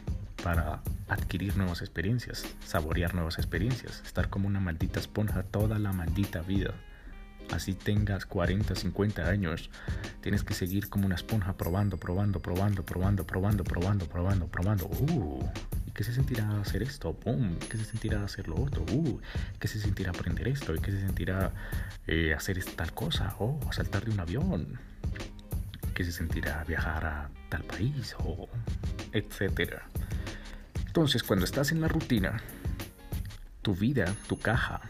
Para 0.44 0.82
adquirir 1.08 1.56
nuevas 1.56 1.82
experiencias, 1.82 2.46
saborear 2.66 3.16
nuevas 3.16 3.38
experiencias, 3.38 4.04
estar 4.06 4.30
como 4.30 4.48
una 4.48 4.60
maldita 4.60 5.00
esponja 5.00 5.44
toda 5.44 5.80
la 5.80 5.94
maldita 5.94 6.42
vida. 6.42 6.74
Así 7.54 7.76
tengas 7.76 8.26
40, 8.26 8.74
50 8.74 9.30
años, 9.30 9.70
tienes 10.22 10.44
que 10.44 10.56
seguir 10.56 10.90
como 10.90 11.06
una 11.06 11.14
esponja 11.14 11.54
probando, 11.54 11.98
probando, 11.98 12.40
probando, 12.40 12.84
probando, 12.84 13.24
probando, 13.28 13.64
probando, 13.64 14.06
probando, 14.08 14.48
probando. 14.48 14.86
Uh, 14.88 15.48
¿y 15.86 15.92
qué 15.92 16.04
se 16.04 16.16
sentirá 16.16 16.60
hacer 16.60 16.82
esto? 16.82 17.14
¡Pum! 17.14 17.60
¿Qué 17.70 17.78
se 17.78 17.86
sentirá 17.86 18.24
hacer 18.24 18.48
lo 18.48 18.60
otro? 18.60 18.84
Uh, 18.92 19.20
¿qué 19.60 19.68
se 19.68 19.80
sentirá 19.80 20.10
aprender 20.10 20.48
esto? 20.48 20.74
¿Y 20.74 20.80
qué 20.80 20.90
se 20.90 21.02
sentirá 21.02 21.52
eh, 22.08 22.34
hacer 22.34 22.58
tal 22.76 22.92
cosa? 22.92 23.36
Oh, 23.38 23.60
saltar 23.72 24.04
de 24.04 24.10
un 24.10 24.20
avión. 24.20 24.80
¿Qué 25.94 26.04
se 26.04 26.12
sentirá 26.12 26.64
viajar 26.64 27.06
a 27.06 27.30
tal 27.50 27.64
país? 27.66 28.16
O 28.18 28.50
etcétera. 29.12 29.84
Entonces, 30.88 31.22
cuando 31.22 31.46
estás 31.46 31.72
en 31.72 31.82
la 31.82 31.88
rutina, 31.88 32.42
tu 33.62 33.76
vida, 33.76 34.12
tu 34.28 34.40
caja 34.40 34.82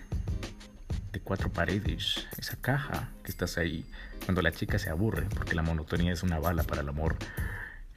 de 1.13 1.21
cuatro 1.21 1.49
paredes, 1.49 2.27
esa 2.37 2.57
caja 2.57 3.09
que 3.23 3.31
estás 3.31 3.57
ahí, 3.57 3.85
cuando 4.25 4.41
la 4.41 4.51
chica 4.51 4.79
se 4.79 4.89
aburre, 4.89 5.27
porque 5.33 5.53
la 5.53 5.61
monotonía 5.61 6.11
es 6.11 6.23
una 6.23 6.39
bala 6.39 6.63
para 6.63 6.81
el 6.81 6.89
amor, 6.89 7.15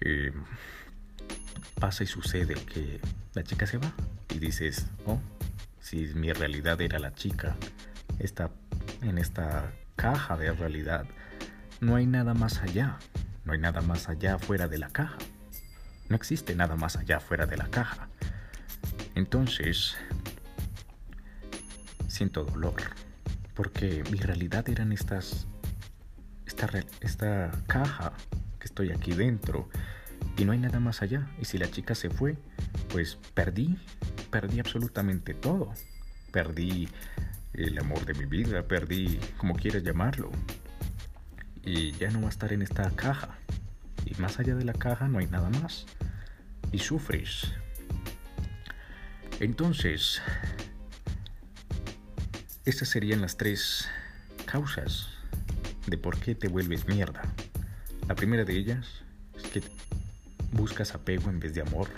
eh, 0.00 0.32
pasa 1.80 2.04
y 2.04 2.06
sucede 2.06 2.54
que 2.54 3.00
la 3.32 3.42
chica 3.42 3.66
se 3.66 3.78
va 3.78 3.90
y 4.28 4.38
dices, 4.38 4.86
oh, 5.06 5.18
si 5.80 6.06
mi 6.14 6.30
realidad 6.32 6.80
era 6.80 6.98
la 6.98 7.14
chica, 7.14 7.56
está 8.18 8.50
en 9.00 9.16
esta 9.16 9.72
caja 9.96 10.36
de 10.36 10.52
realidad, 10.52 11.06
no 11.80 11.96
hay 11.96 12.06
nada 12.06 12.34
más 12.34 12.58
allá, 12.58 12.98
no 13.46 13.54
hay 13.54 13.58
nada 13.58 13.80
más 13.80 14.10
allá 14.10 14.38
fuera 14.38 14.68
de 14.68 14.78
la 14.78 14.88
caja. 14.90 15.16
No 16.08 16.16
existe 16.16 16.54
nada 16.54 16.76
más 16.76 16.96
allá 16.96 17.18
fuera 17.18 17.46
de 17.46 17.56
la 17.56 17.68
caja. 17.68 18.08
Entonces, 19.14 19.96
siento 22.06 22.44
dolor, 22.44 22.82
porque 23.56 24.04
mi 24.12 24.18
realidad 24.18 24.68
eran 24.68 24.92
estas, 24.92 25.48
esta, 26.46 26.68
esta 27.00 27.50
caja 27.66 28.12
que 28.60 28.66
estoy 28.66 28.92
aquí 28.92 29.12
dentro 29.12 29.68
y 30.36 30.44
no 30.44 30.52
hay 30.52 30.58
nada 30.58 30.78
más 30.78 31.02
allá. 31.02 31.26
Y 31.40 31.46
si 31.46 31.58
la 31.58 31.70
chica 31.70 31.94
se 31.94 32.10
fue, 32.10 32.36
pues 32.90 33.18
perdí, 33.34 33.78
perdí 34.30 34.60
absolutamente 34.60 35.32
todo. 35.32 35.72
Perdí 36.30 36.88
el 37.54 37.78
amor 37.78 38.04
de 38.04 38.12
mi 38.12 38.26
vida, 38.26 38.62
perdí 38.62 39.18
como 39.38 39.54
quieras 39.54 39.82
llamarlo. 39.82 40.30
Y 41.62 41.92
ya 41.92 42.10
no 42.10 42.20
va 42.20 42.26
a 42.26 42.30
estar 42.30 42.52
en 42.52 42.60
esta 42.60 42.90
caja. 42.90 43.38
Y 44.04 44.14
más 44.20 44.38
allá 44.38 44.54
de 44.54 44.64
la 44.64 44.74
caja 44.74 45.08
no 45.08 45.18
hay 45.18 45.26
nada 45.26 45.48
más. 45.48 45.86
Y 46.72 46.80
sufres. 46.80 47.52
Entonces, 49.40 50.20
estas 52.66 52.88
serían 52.88 53.20
las 53.20 53.36
tres 53.36 53.88
causas 54.44 55.06
de 55.86 55.96
por 55.96 56.18
qué 56.18 56.34
te 56.34 56.48
vuelves 56.48 56.88
mierda. 56.88 57.22
La 58.08 58.16
primera 58.16 58.44
de 58.44 58.56
ellas 58.56 59.04
es 59.36 59.44
que 59.44 59.62
buscas 60.50 60.92
apego 60.92 61.30
en 61.30 61.38
vez 61.38 61.54
de 61.54 61.60
amor. 61.60 61.88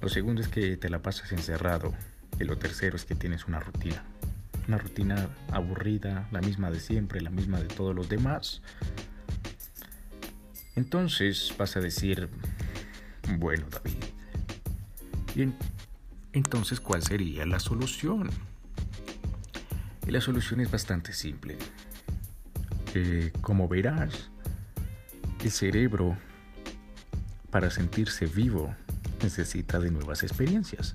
Lo 0.00 0.08
segundo 0.08 0.42
es 0.42 0.48
que 0.48 0.76
te 0.76 0.90
la 0.90 1.02
pasas 1.02 1.30
encerrado. 1.30 1.94
Y 2.40 2.44
lo 2.44 2.58
tercero 2.58 2.96
es 2.96 3.04
que 3.04 3.14
tienes 3.14 3.46
una 3.46 3.60
rutina. 3.60 4.02
Una 4.66 4.78
rutina 4.78 5.28
aburrida, 5.52 6.28
la 6.32 6.40
misma 6.40 6.72
de 6.72 6.80
siempre, 6.80 7.20
la 7.20 7.30
misma 7.30 7.60
de 7.60 7.68
todos 7.68 7.94
los 7.94 8.08
demás. 8.08 8.60
Entonces 10.74 11.54
vas 11.56 11.76
a 11.76 11.80
decir, 11.80 12.28
bueno 13.38 13.66
David, 13.70 14.02
¿y 15.36 15.52
entonces 16.32 16.80
cuál 16.80 17.04
sería 17.04 17.46
la 17.46 17.60
solución? 17.60 18.30
Y 20.06 20.10
la 20.10 20.20
solución 20.20 20.60
es 20.60 20.70
bastante 20.70 21.12
simple. 21.12 21.56
Eh, 22.94 23.32
como 23.40 23.68
verás, 23.68 24.30
el 25.42 25.50
cerebro, 25.50 26.16
para 27.50 27.70
sentirse 27.70 28.26
vivo, 28.26 28.74
necesita 29.22 29.78
de 29.78 29.90
nuevas 29.90 30.22
experiencias. 30.22 30.92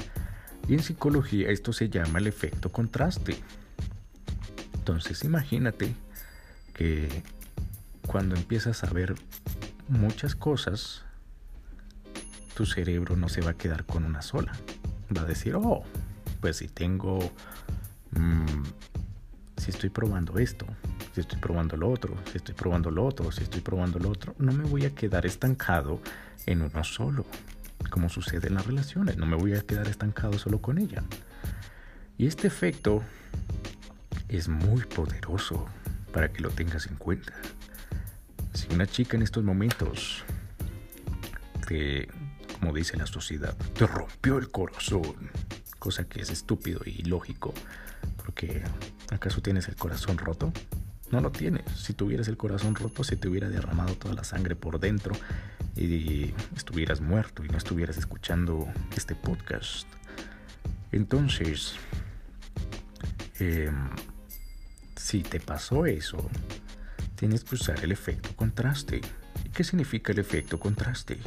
Y 0.67 0.73
en 0.73 0.83
psicología 0.83 1.49
esto 1.49 1.73
se 1.73 1.89
llama 1.89 2.19
el 2.19 2.27
efecto 2.27 2.71
contraste. 2.71 3.37
Entonces 4.73 5.23
imagínate 5.23 5.95
que 6.73 7.23
cuando 8.07 8.35
empiezas 8.35 8.83
a 8.83 8.89
ver 8.91 9.15
muchas 9.87 10.35
cosas, 10.35 11.03
tu 12.55 12.65
cerebro 12.65 13.15
no 13.15 13.29
se 13.29 13.41
va 13.41 13.51
a 13.51 13.57
quedar 13.57 13.85
con 13.85 14.03
una 14.03 14.21
sola. 14.21 14.51
Va 15.15 15.21
a 15.21 15.25
decir, 15.25 15.55
oh, 15.55 15.83
pues 16.41 16.57
si 16.57 16.67
tengo, 16.67 17.19
mm, 18.11 18.63
si 19.69 19.75
estoy 19.75 19.89
probando 19.91 20.39
esto, 20.39 20.65
si 21.13 21.21
estoy 21.21 21.37
probando 21.37 21.77
lo 21.77 21.89
otro, 21.89 22.17
si 22.31 22.37
estoy 22.37 22.55
probando 22.55 22.89
lo 22.89 23.05
otro, 23.05 23.31
si 23.31 23.43
estoy 23.43 23.61
probando 23.61 23.99
lo 23.99 24.09
otro, 24.09 24.33
no 24.39 24.51
me 24.51 24.63
voy 24.63 24.85
a 24.85 24.95
quedar 24.95 25.27
estancado 25.27 26.01
en 26.47 26.63
uno 26.63 26.83
solo, 26.83 27.25
como 27.91 28.09
sucede 28.09 28.47
en 28.47 28.55
las 28.55 28.65
relaciones, 28.65 29.17
no 29.17 29.27
me 29.27 29.35
voy 29.35 29.53
a 29.53 29.61
quedar 29.61 29.87
estancado 29.87 30.39
solo 30.39 30.59
con 30.59 30.79
ella. 30.79 31.03
Y 32.17 32.25
este 32.25 32.47
efecto 32.47 33.03
es 34.27 34.47
muy 34.47 34.81
poderoso 34.81 35.67
para 36.11 36.31
que 36.31 36.41
lo 36.41 36.49
tengas 36.49 36.87
en 36.87 36.95
cuenta. 36.95 37.33
Si 38.53 38.73
una 38.73 38.87
chica 38.87 39.17
en 39.17 39.23
estos 39.23 39.43
momentos 39.43 40.23
te, 41.67 42.09
como 42.59 42.73
dice 42.73 42.97
la 42.97 43.05
sociedad, 43.05 43.55
te 43.77 43.85
rompió 43.85 44.39
el 44.39 44.49
corazón, 44.49 45.29
cosa 45.77 46.05
que 46.05 46.21
es 46.21 46.31
estúpido 46.31 46.81
y 46.85 47.01
ilógico, 47.01 47.53
porque 48.17 48.63
¿acaso 49.11 49.41
tienes 49.41 49.67
el 49.67 49.75
corazón 49.75 50.17
roto? 50.17 50.51
No 51.11 51.21
lo 51.21 51.31
tienes. 51.31 51.63
Si 51.75 51.93
tuvieras 51.93 52.27
el 52.27 52.37
corazón 52.37 52.75
roto, 52.75 53.03
se 53.03 53.15
te 53.15 53.27
hubiera 53.27 53.49
derramado 53.49 53.95
toda 53.95 54.13
la 54.13 54.23
sangre 54.23 54.55
por 54.55 54.79
dentro 54.79 55.13
y 55.75 56.33
estuvieras 56.55 57.01
muerto 57.01 57.43
y 57.43 57.49
no 57.49 57.57
estuvieras 57.57 57.97
escuchando 57.97 58.67
este 58.95 59.15
podcast. 59.15 59.87
Entonces, 60.91 61.75
eh, 63.39 63.71
si 64.95 65.23
te 65.23 65.39
pasó 65.39 65.85
eso, 65.85 66.29
tienes 67.15 67.43
que 67.43 67.55
usar 67.55 67.83
el 67.83 67.91
efecto 67.91 68.35
contraste. 68.35 69.01
¿Y 69.45 69.49
qué 69.49 69.63
significa 69.63 70.11
el 70.11 70.19
efecto 70.19 70.59
contraste? 70.59 71.17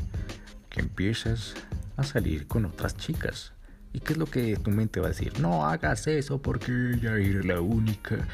Que 0.70 0.80
empiezas 0.80 1.54
a 1.96 2.04
salir 2.04 2.46
con 2.46 2.66
otras 2.66 2.96
chicas. 2.96 3.52
¿Y 3.92 4.00
qué 4.00 4.14
es 4.14 4.18
lo 4.18 4.26
que 4.26 4.56
tu 4.56 4.70
mente 4.70 5.00
va 5.00 5.06
a 5.06 5.10
decir? 5.10 5.38
No 5.40 5.66
hagas 5.66 6.06
eso 6.06 6.40
porque 6.40 6.72
ella 6.94 7.16
era 7.18 7.42
la 7.42 7.60
única, 7.60 8.26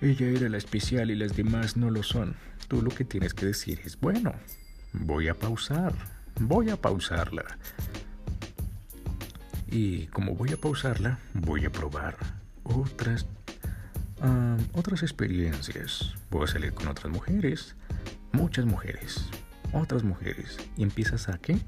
ella 0.00 0.26
era 0.26 0.48
la 0.48 0.58
especial 0.58 1.10
y 1.10 1.14
las 1.14 1.36
demás 1.36 1.76
no 1.76 1.90
lo 1.90 2.02
son. 2.02 2.34
Tú 2.68 2.82
lo 2.82 2.90
que 2.90 3.04
tienes 3.04 3.34
que 3.34 3.46
decir 3.46 3.80
es, 3.84 3.98
bueno, 4.00 4.34
voy 4.92 5.28
a 5.28 5.34
pausar, 5.34 5.94
voy 6.40 6.70
a 6.70 6.76
pausarla. 6.76 7.44
Y 9.70 10.06
como 10.06 10.34
voy 10.34 10.52
a 10.52 10.56
pausarla, 10.56 11.18
voy 11.32 11.64
a 11.64 11.72
probar 11.72 12.16
otras 12.64 13.26
otras 14.72 15.02
experiencias. 15.02 16.14
Voy 16.30 16.44
a 16.44 16.46
salir 16.46 16.72
con 16.72 16.88
otras 16.88 17.12
mujeres, 17.12 17.74
muchas 18.32 18.64
mujeres, 18.64 19.26
otras 19.72 20.02
mujeres. 20.02 20.56
Y 20.76 20.82
empiezas 20.82 21.28
a 21.28 21.38
qué? 21.38 21.58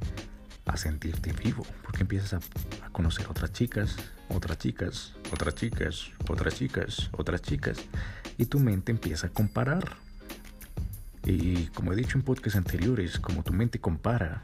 A 0.67 0.77
sentirte 0.77 1.33
vivo, 1.33 1.65
porque 1.83 2.03
empiezas 2.03 2.35
a, 2.35 2.91
conocer 2.91 3.27
otras 3.29 3.53
chicas, 3.53 3.97
otras 4.29 4.59
chicas, 4.59 5.15
otras 5.33 5.55
chicas, 5.55 6.11
otras 6.29 6.55
chicas, 6.55 7.11
otras 7.13 7.43
chicas. 7.43 7.79
Y 8.37 8.47
tu 8.47 8.59
mente 8.59 8.93
empieza 8.93 9.29
a 9.29 9.31
comparar. 9.31 9.97
Y 11.25 11.67
como 11.69 11.93
he 11.93 11.97
dicho 11.97 12.19
en 12.19 12.25
podcasts 12.25 12.57
anteriores, 12.57 13.19
como 13.19 13.43
tu 13.43 13.53
mente 13.53 13.81
compara, 13.81 14.43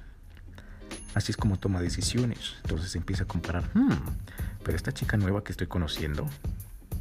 así 1.14 1.32
es 1.32 1.36
como 1.36 1.58
toma 1.58 1.80
decisiones. 1.80 2.54
Entonces 2.62 2.94
empieza 2.96 3.24
a 3.24 3.26
comparar, 3.26 3.70
hmm, 3.74 3.92
pero 4.64 4.76
esta 4.76 4.92
chica 4.92 5.16
nueva 5.16 5.44
que 5.44 5.52
estoy 5.52 5.66
conociendo, 5.66 6.28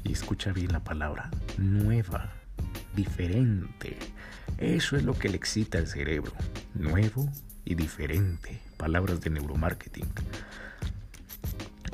y 0.03 0.13
escucha 0.13 0.51
bien 0.51 0.71
la 0.71 0.83
palabra, 0.83 1.29
nueva, 1.57 2.31
diferente. 2.95 3.97
Eso 4.57 4.95
es 4.95 5.03
lo 5.03 5.17
que 5.17 5.29
le 5.29 5.37
excita 5.37 5.77
al 5.77 5.87
cerebro, 5.87 6.33
nuevo 6.73 7.29
y 7.65 7.75
diferente. 7.75 8.59
Palabras 8.81 9.21
de 9.21 9.29
neuromarketing. 9.29 10.07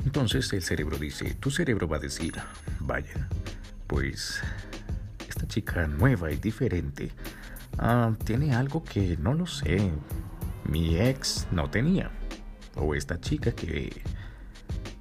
Entonces 0.06 0.50
el 0.54 0.62
cerebro 0.62 0.96
dice, 0.96 1.34
tu 1.34 1.50
cerebro 1.50 1.86
va 1.86 1.98
a 1.98 2.00
decir, 2.00 2.32
vaya, 2.80 3.28
pues 3.86 4.40
esta 5.28 5.46
chica 5.46 5.86
nueva 5.86 6.32
y 6.32 6.36
diferente 6.36 7.12
ah, 7.76 8.14
tiene 8.24 8.54
algo 8.54 8.84
que 8.84 9.18
no 9.18 9.34
lo 9.34 9.46
sé, 9.46 9.92
mi 10.64 10.96
ex 10.96 11.46
no 11.52 11.68
tenía. 11.68 12.10
O 12.74 12.94
esta 12.94 13.20
chica 13.20 13.52
que, 13.52 14.00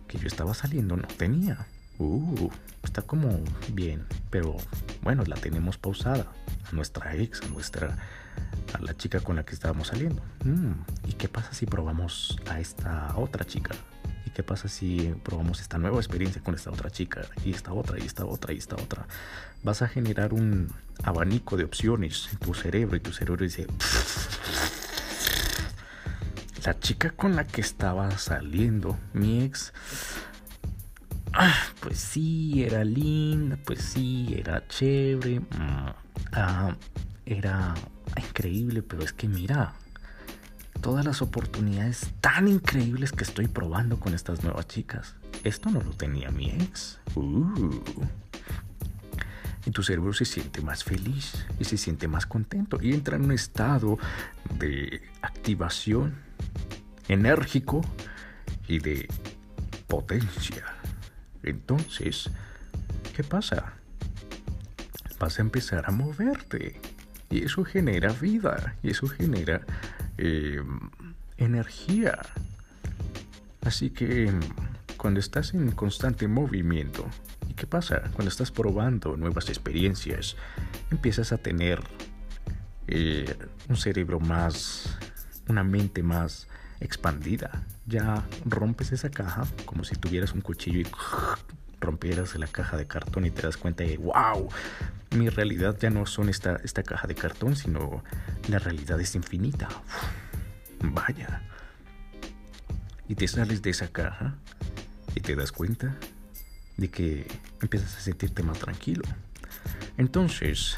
que 0.09 0.17
yo 0.17 0.27
estaba 0.27 0.53
saliendo 0.53 0.97
no 0.97 1.07
tenía. 1.07 1.67
Uh, 1.99 2.49
está 2.83 3.01
como 3.01 3.29
bien, 3.71 4.05
pero 4.29 4.57
bueno, 5.03 5.23
la 5.25 5.37
tenemos 5.37 5.77
pausada. 5.77 6.27
A 6.69 6.75
nuestra 6.75 7.15
ex, 7.15 7.41
a 7.41 7.47
nuestra. 7.47 7.97
a 8.73 8.79
la 8.81 8.95
chica 8.95 9.19
con 9.19 9.35
la 9.35 9.45
que 9.45 9.53
estábamos 9.53 9.87
saliendo. 9.87 10.21
Mm, 10.43 10.73
¿Y 11.07 11.13
qué 11.13 11.29
pasa 11.29 11.53
si 11.53 11.65
probamos 11.65 12.37
a 12.49 12.59
esta 12.59 13.13
otra 13.15 13.45
chica? 13.45 13.75
¿Y 14.25 14.29
qué 14.31 14.43
pasa 14.43 14.67
si 14.67 15.15
probamos 15.23 15.61
esta 15.61 15.77
nueva 15.77 15.97
experiencia 15.97 16.43
con 16.43 16.53
esta 16.53 16.69
otra 16.69 16.89
chica? 16.89 17.21
Y 17.45 17.51
esta 17.51 17.71
otra, 17.73 17.97
y 17.97 18.05
esta 18.05 18.25
otra, 18.25 18.53
y 18.53 18.57
esta 18.57 18.75
otra. 18.75 19.07
Vas 19.63 19.81
a 19.81 19.87
generar 19.87 20.33
un 20.33 20.69
abanico 21.03 21.55
de 21.57 21.63
opciones 21.63 22.27
en 22.31 22.37
tu 22.39 22.53
cerebro 22.53 22.97
y 22.97 22.99
tu 22.99 23.13
cerebro 23.13 23.43
dice... 23.43 23.67
La 26.65 26.77
chica 26.77 27.11
con 27.11 27.37
la 27.37 27.47
que 27.47 27.61
estaba 27.61 28.11
saliendo, 28.17 28.97
mi 29.13 29.43
ex... 29.43 29.71
Ah, 31.31 31.55
pues 31.79 31.99
sí, 31.99 32.63
era 32.63 32.83
linda, 32.83 33.57
pues 33.63 33.79
sí, 33.79 34.35
era 34.37 34.67
chévere, 34.67 35.39
mm, 35.39 36.06
ah, 36.33 36.75
era 37.25 37.73
increíble, 38.15 38.81
pero 38.81 39.03
es 39.03 39.13
que 39.13 39.27
mira, 39.27 39.73
todas 40.81 41.05
las 41.05 41.21
oportunidades 41.21 42.11
tan 42.21 42.47
increíbles 42.47 43.11
que 43.11 43.23
estoy 43.23 43.47
probando 43.47 43.99
con 43.99 44.13
estas 44.13 44.43
nuevas 44.43 44.67
chicas. 44.67 45.15
Esto 45.43 45.69
no 45.69 45.81
lo 45.81 45.91
tenía 45.91 46.29
mi 46.31 46.51
ex. 46.51 46.99
Uh. 47.15 47.81
Y 49.65 49.71
tu 49.71 49.83
cerebro 49.83 50.13
se 50.13 50.23
siente 50.23 50.61
más 50.61 50.83
feliz 50.83 51.45
y 51.59 51.65
se 51.65 51.77
siente 51.77 52.07
más 52.07 52.25
contento 52.25 52.79
y 52.81 52.93
entra 52.93 53.17
en 53.17 53.25
un 53.25 53.33
estado 53.33 53.97
de 54.57 55.01
activación 55.21 56.15
enérgico 57.09 57.81
y 58.67 58.79
de 58.79 59.07
potencia. 59.87 60.63
Entonces, 61.43 62.29
¿qué 63.13 63.23
pasa? 63.23 63.73
Vas 65.19 65.39
a 65.39 65.41
empezar 65.41 65.85
a 65.87 65.91
moverte 65.91 66.79
y 67.29 67.43
eso 67.43 67.63
genera 67.63 68.13
vida 68.13 68.75
y 68.83 68.91
eso 68.91 69.07
genera 69.07 69.61
eh, 70.17 70.61
energía. 71.37 72.19
Así 73.61 73.89
que 73.89 74.31
cuando 74.97 75.19
estás 75.19 75.53
en 75.53 75.71
constante 75.71 76.27
movimiento, 76.27 77.05
¿y 77.49 77.53
qué 77.53 77.67
pasa? 77.67 78.01
Cuando 78.13 78.29
estás 78.29 78.51
probando 78.51 79.17
nuevas 79.17 79.49
experiencias, 79.49 80.35
empiezas 80.89 81.31
a 81.31 81.37
tener 81.37 81.81
eh, 82.87 83.35
un 83.67 83.75
cerebro 83.75 84.19
más, 84.19 84.97
una 85.47 85.63
mente 85.63 86.01
más 86.03 86.47
expandida. 86.79 87.63
Ya 87.85 88.25
rompes 88.45 88.91
esa 88.91 89.09
caja 89.09 89.43
como 89.65 89.83
si 89.83 89.95
tuvieras 89.95 90.33
un 90.33 90.41
cuchillo 90.41 90.79
y 90.79 90.85
rompieras 91.79 92.35
la 92.35 92.47
caja 92.47 92.77
de 92.77 92.87
cartón 92.87 93.25
y 93.25 93.31
te 93.31 93.43
das 93.43 93.57
cuenta 93.57 93.83
de, 93.83 93.97
wow, 93.97 94.49
mi 95.15 95.29
realidad 95.29 95.77
ya 95.79 95.89
no 95.89 96.05
son 96.05 96.29
esta, 96.29 96.57
esta 96.63 96.83
caja 96.83 97.07
de 97.07 97.15
cartón, 97.15 97.55
sino 97.55 98.03
la 98.49 98.59
realidad 98.59 98.99
es 98.99 99.15
infinita. 99.15 99.67
vaya. 100.81 101.41
Y 103.07 103.15
te 103.15 103.27
sales 103.27 103.61
de 103.61 103.69
esa 103.69 103.87
caja 103.87 104.35
y 105.15 105.21
te 105.21 105.35
das 105.35 105.51
cuenta 105.51 105.95
de 106.75 106.89
que 106.89 107.27
empiezas 107.61 107.95
a 107.97 107.99
sentirte 108.01 108.43
más 108.43 108.59
tranquilo. 108.59 109.03
Entonces, 109.97 110.77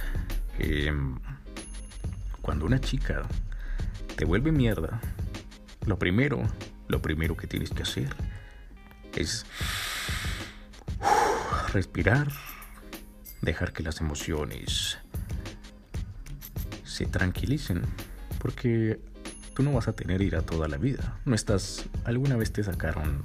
em, 0.59 1.17
cuando 2.41 2.65
una 2.65 2.79
chica 2.79 3.23
te 4.15 4.25
vuelve 4.25 4.51
mierda, 4.51 5.01
lo 5.85 5.97
primero, 5.97 6.41
lo 6.87 7.01
primero 7.01 7.35
que 7.35 7.47
tienes 7.47 7.71
que 7.71 7.83
hacer 7.83 8.15
es 9.15 9.45
respirar, 11.69 12.27
dejar 13.41 13.73
que 13.73 13.83
las 13.83 14.01
emociones 14.01 14.97
se 16.83 17.05
tranquilicen, 17.05 17.81
porque 18.39 18.99
tú 19.53 19.63
no 19.63 19.73
vas 19.73 19.87
a 19.87 19.93
tener 19.93 20.21
ira 20.21 20.41
toda 20.41 20.67
la 20.67 20.77
vida. 20.77 21.19
No 21.25 21.35
estás, 21.35 21.85
alguna 22.03 22.35
vez 22.35 22.51
te 22.51 22.63
sacaron 22.63 23.23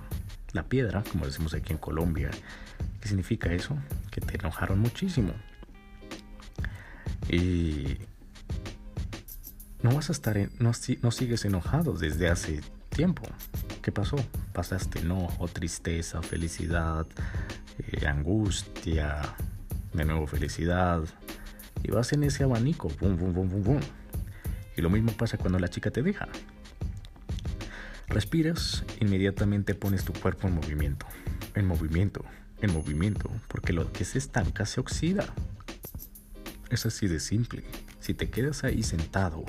la 0.53 0.65
piedra, 0.65 1.03
como 1.11 1.27
decimos 1.27 1.55
aquí 1.55 1.73
en 1.73 1.79
Colombia. 1.79 2.31
¿Qué 3.01 3.09
significa 3.09 3.53
eso? 3.53 3.77
Que 4.11 4.21
te 4.21 4.37
enojaron 4.37 4.79
muchísimo. 4.79 5.35
Y 7.29 7.99
no 9.83 9.95
vas 9.95 10.09
a 10.09 10.13
estar, 10.13 10.39
no, 10.59 10.73
no 11.03 11.11
sigues 11.11 11.45
enojado 11.45 11.95
desde 11.95 12.29
hace 12.29 12.61
tiempo. 12.91 13.23
¿Qué 13.83 13.93
pasó? 13.93 14.17
Pasaste 14.53 15.01
enojo, 15.01 15.49
tristeza, 15.49 16.23
felicidad, 16.23 17.07
eh, 17.79 18.07
angustia, 18.07 19.21
de 19.93 20.05
nuevo 20.05 20.27
felicidad. 20.27 21.03
Y 21.83 21.91
vas 21.91 22.13
en 22.13 22.25
ese 22.25 22.45
abanico, 22.45 22.91
bum, 23.01 23.17
bum, 23.17 23.33
bum, 23.33 23.49
bum, 23.49 23.63
bum. 23.63 23.81
Y 24.77 24.83
lo 24.83 24.91
mismo 24.91 25.13
pasa 25.13 25.39
cuando 25.39 25.59
la 25.59 25.69
chica 25.69 25.91
te 25.91 26.03
deja. 26.03 26.29
Respiras, 28.09 28.85
inmediatamente 29.01 29.75
pones 29.75 30.05
tu 30.05 30.13
cuerpo 30.13 30.49
en 30.49 30.55
movimiento, 30.55 31.07
en 31.55 31.67
movimiento, 31.67 32.25
en 32.61 32.73
movimiento, 32.73 33.31
porque 33.49 33.73
lo 33.73 33.93
que 33.93 34.05
se 34.05 34.19
estanca 34.19 34.67
se 34.67 34.81
oxida. 34.81 35.27
Es 36.71 36.87
así 36.87 37.09
de 37.09 37.21
simple. 37.21 37.65
Si 38.05 38.13
te 38.13 38.29
quedas 38.29 38.65
ahí 38.65 38.83
sentado, 38.83 39.45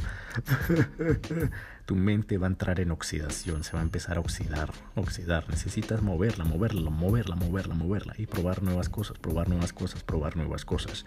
tu 1.85 1.93
mente 1.93 2.37
va 2.37 2.47
a 2.47 2.51
entrar 2.51 2.79
en 2.79 2.91
oxidación, 2.91 3.65
se 3.65 3.73
va 3.73 3.81
a 3.81 3.83
empezar 3.83 4.15
a 4.15 4.21
oxidar, 4.21 4.71
oxidar. 4.95 5.49
Necesitas 5.49 6.01
moverla, 6.01 6.45
moverla, 6.45 6.89
moverla, 6.89 7.35
moverla, 7.35 7.75
moverla 7.75 8.13
y 8.17 8.27
probar 8.27 8.63
nuevas 8.63 8.87
cosas, 8.87 9.17
probar 9.17 9.49
nuevas 9.49 9.73
cosas, 9.73 10.03
probar 10.03 10.37
nuevas 10.37 10.63
cosas, 10.63 11.05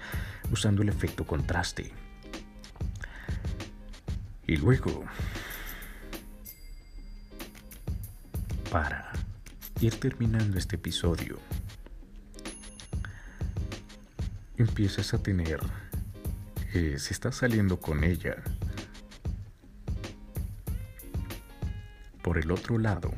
usando 0.52 0.82
el 0.82 0.90
efecto 0.90 1.26
contraste. 1.26 1.90
Y 4.46 4.58
luego, 4.58 5.06
para 8.70 9.10
ir 9.80 9.98
terminando 9.98 10.58
este 10.58 10.76
episodio, 10.76 11.38
empiezas 14.58 15.14
a 15.14 15.22
tener 15.22 15.60
si 16.72 17.12
estás 17.12 17.36
saliendo 17.36 17.80
con 17.80 18.04
ella, 18.04 18.36
por 22.22 22.38
el 22.38 22.50
otro 22.50 22.78
lado, 22.78 23.12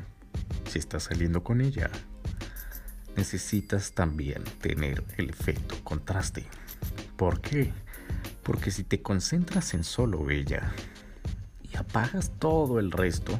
si 0.69 0.79
estás 0.79 1.03
saliendo 1.03 1.43
con 1.43 1.59
ella, 1.59 1.89
necesitas 3.17 3.91
también 3.91 4.43
tener 4.61 5.03
el 5.17 5.29
efecto 5.29 5.75
contraste. 5.83 6.45
¿Por 7.17 7.41
qué? 7.41 7.73
Porque 8.43 8.71
si 8.71 8.83
te 8.83 9.01
concentras 9.01 9.73
en 9.73 9.83
solo 9.83 10.29
ella 10.29 10.71
y 11.61 11.75
apagas 11.75 12.31
todo 12.39 12.79
el 12.79 12.91
resto, 12.91 13.39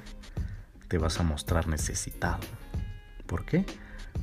te 0.88 0.98
vas 0.98 1.20
a 1.20 1.24
mostrar 1.24 1.68
necesitado. 1.68 2.44
¿Por 3.26 3.46
qué? 3.46 3.66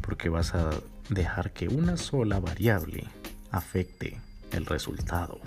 Porque 0.03 0.29
vas 0.29 0.55
a 0.55 0.71
dejar 1.09 1.53
que 1.55 1.69
una 1.69 1.97
sola 1.97 2.41
variable 2.41 3.05
afecte 3.51 4.21
el 4.53 4.67
resultado 4.67 5.41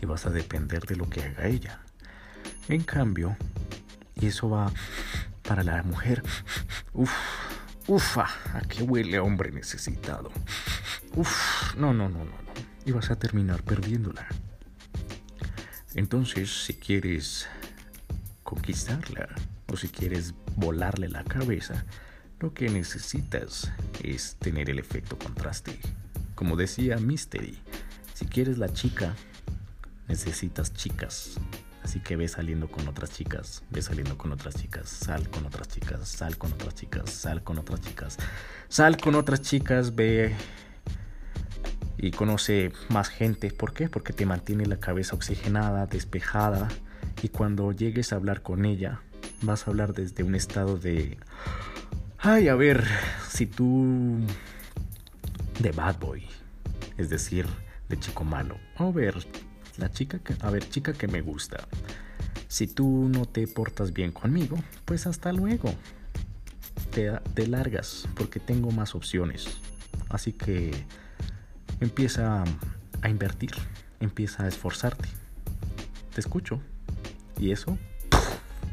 y 0.00 0.06
vas 0.06 0.26
a 0.26 0.30
depender 0.30 0.84
de 0.86 0.96
lo 0.96 1.08
que 1.08 1.22
haga 1.22 1.46
ella. 1.46 1.80
En 2.68 2.82
cambio, 2.82 3.36
y 4.14 4.26
eso 4.26 4.50
va 4.50 4.72
para 5.42 5.62
la 5.62 5.82
mujer, 5.82 6.22
uff, 6.92 7.12
ufa, 7.86 8.26
a 8.54 8.60
qué 8.62 8.82
huele 8.82 9.18
hombre 9.18 9.52
necesitado. 9.52 10.30
Uf, 11.14 11.74
no, 11.76 11.94
no, 11.94 12.08
no, 12.08 12.18
no, 12.18 12.24
no. 12.24 12.52
Y 12.84 12.92
vas 12.92 13.10
a 13.10 13.18
terminar 13.18 13.62
perdiéndola. 13.62 14.26
Entonces, 15.94 16.64
si 16.64 16.74
quieres 16.74 17.48
conquistarla 18.42 19.28
o 19.72 19.76
si 19.76 19.88
quieres 19.88 20.34
volarle 20.56 21.08
la 21.08 21.24
cabeza, 21.24 21.84
lo 22.38 22.52
que 22.52 22.68
necesitas 22.68 23.72
es 24.02 24.36
tener 24.36 24.68
el 24.68 24.78
efecto 24.78 25.18
contraste. 25.18 25.78
Como 26.34 26.56
decía 26.56 26.98
Mystery, 26.98 27.58
si 28.12 28.26
quieres 28.26 28.58
la 28.58 28.72
chica 28.72 29.14
necesitas 30.08 30.72
chicas. 30.72 31.38
Así 31.82 32.00
que 32.00 32.16
ve 32.16 32.26
saliendo 32.26 32.68
con 32.68 32.88
otras 32.88 33.12
chicas, 33.12 33.62
ve 33.70 33.80
saliendo 33.80 34.18
con 34.18 34.32
otras 34.32 34.56
chicas, 34.56 34.88
sal 34.88 35.28
con 35.30 35.46
otras 35.46 35.68
chicas, 35.68 36.08
sal 36.08 36.36
con 36.36 36.52
otras 36.52 36.74
chicas, 36.74 37.10
sal 37.10 37.42
con 37.44 37.58
otras 37.58 37.80
chicas, 37.80 38.16
sal 38.68 38.96
con 38.96 39.14
otras 39.14 39.40
chicas, 39.42 39.94
ve 39.94 40.34
y 41.98 42.10
conoce 42.10 42.72
más 42.88 43.08
gente. 43.08 43.50
¿Por 43.52 43.72
qué? 43.72 43.88
Porque 43.88 44.12
te 44.12 44.26
mantiene 44.26 44.66
la 44.66 44.80
cabeza 44.80 45.14
oxigenada, 45.14 45.86
despejada 45.86 46.68
y 47.22 47.28
cuando 47.28 47.70
llegues 47.72 48.12
a 48.12 48.16
hablar 48.16 48.42
con 48.42 48.64
ella, 48.64 49.00
vas 49.42 49.66
a 49.66 49.70
hablar 49.70 49.92
desde 49.92 50.22
un 50.22 50.34
estado 50.34 50.78
de... 50.78 51.18
Ay, 52.18 52.48
a 52.48 52.54
ver, 52.54 52.84
si 53.28 53.46
tú 53.46 54.18
de 55.60 55.70
bad 55.72 55.98
boy, 55.98 56.26
es 56.98 57.08
decir, 57.08 57.46
de 57.88 57.98
chico 57.98 58.24
malo. 58.24 58.56
A 58.76 58.90
ver, 58.90 59.14
la 59.78 59.90
chica 59.90 60.18
que, 60.18 60.34
a 60.40 60.50
ver, 60.50 60.68
chica 60.68 60.92
que 60.92 61.08
me 61.08 61.20
gusta. 61.20 61.66
Si 62.48 62.66
tú 62.66 63.08
no 63.10 63.26
te 63.26 63.46
portas 63.46 63.92
bien 63.92 64.12
conmigo, 64.12 64.56
pues 64.84 65.06
hasta 65.06 65.32
luego. 65.32 65.74
Te, 66.90 67.46
largas 67.46 68.08
porque 68.14 68.40
tengo 68.40 68.70
más 68.70 68.94
opciones. 68.94 69.60
Así 70.08 70.32
que 70.32 70.72
empieza 71.80 72.44
a 73.02 73.08
invertir, 73.08 73.50
empieza 74.00 74.44
a 74.44 74.48
esforzarte. 74.48 75.08
Te 76.14 76.20
escucho. 76.20 76.60
Y 77.38 77.50
eso 77.50 77.76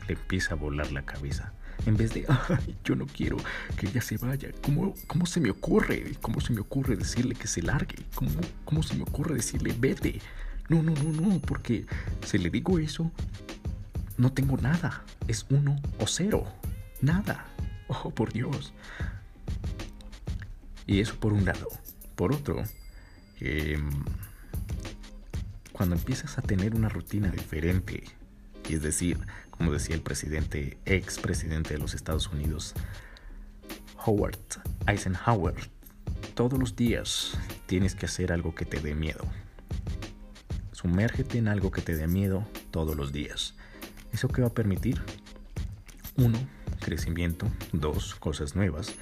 le 0.07 0.13
empieza 0.13 0.53
a 0.53 0.57
volar 0.57 0.91
la 0.91 1.03
cabeza. 1.03 1.51
En 1.85 1.97
vez 1.97 2.13
de, 2.13 2.25
ay, 2.49 2.77
yo 2.85 2.95
no 2.95 3.05
quiero 3.05 3.37
que 3.77 3.87
ella 3.87 4.01
se 4.01 4.17
vaya. 4.17 4.49
¿Cómo, 4.63 4.93
cómo 5.07 5.25
se 5.25 5.41
me 5.41 5.49
ocurre? 5.49 6.15
¿Cómo 6.21 6.39
se 6.39 6.53
me 6.53 6.61
ocurre 6.61 6.95
decirle 6.95 7.35
que 7.35 7.47
se 7.47 7.61
largue? 7.61 8.05
¿Cómo, 8.15 8.31
¿Cómo 8.63 8.83
se 8.83 8.95
me 8.95 9.03
ocurre 9.03 9.35
decirle 9.35 9.75
vete? 9.77 10.21
No, 10.69 10.81
no, 10.81 10.93
no, 10.93 11.11
no, 11.11 11.39
porque 11.39 11.85
si 12.25 12.37
le 12.37 12.49
digo 12.49 12.79
eso, 12.79 13.11
no 14.17 14.31
tengo 14.31 14.57
nada. 14.57 15.03
Es 15.27 15.45
uno 15.49 15.81
o 15.99 16.07
cero. 16.07 16.45
Nada. 17.01 17.45
Oh, 17.87 18.09
por 18.11 18.31
Dios. 18.31 18.73
Y 20.85 20.99
eso 20.99 21.15
por 21.15 21.33
un 21.33 21.45
lado. 21.45 21.67
Por 22.15 22.33
otro, 22.33 22.63
em, 23.39 23.89
cuando 25.71 25.95
empiezas 25.95 26.37
a 26.37 26.41
tener 26.41 26.75
una 26.75 26.89
rutina 26.89 27.29
diferente, 27.29 28.03
es 28.69 28.81
decir, 28.81 29.19
como 29.49 29.71
decía 29.71 29.95
el 29.95 30.01
presidente, 30.01 30.77
ex 30.85 31.19
presidente 31.19 31.73
de 31.73 31.79
los 31.79 31.93
Estados 31.93 32.29
Unidos, 32.29 32.73
Howard 34.05 34.37
Eisenhower, 34.87 35.55
todos 36.35 36.59
los 36.59 36.75
días 36.75 37.37
tienes 37.65 37.95
que 37.95 38.05
hacer 38.05 38.31
algo 38.31 38.55
que 38.55 38.65
te 38.65 38.79
dé 38.79 38.95
miedo. 38.95 39.25
Sumérgete 40.83 41.37
en 41.37 41.47
algo 41.47 41.71
que 41.71 41.81
te 41.81 41.95
dé 41.95 42.07
miedo 42.07 42.45
todos 42.69 42.97
los 42.97 43.13
días. 43.13 43.55
¿Eso 44.11 44.27
qué 44.27 44.41
va 44.41 44.49
a 44.49 44.53
permitir? 44.53 45.01
Uno, 46.17 46.37
crecimiento. 46.81 47.47
Dos, 47.71 48.15
cosas 48.15 48.57
nuevas. 48.57 48.93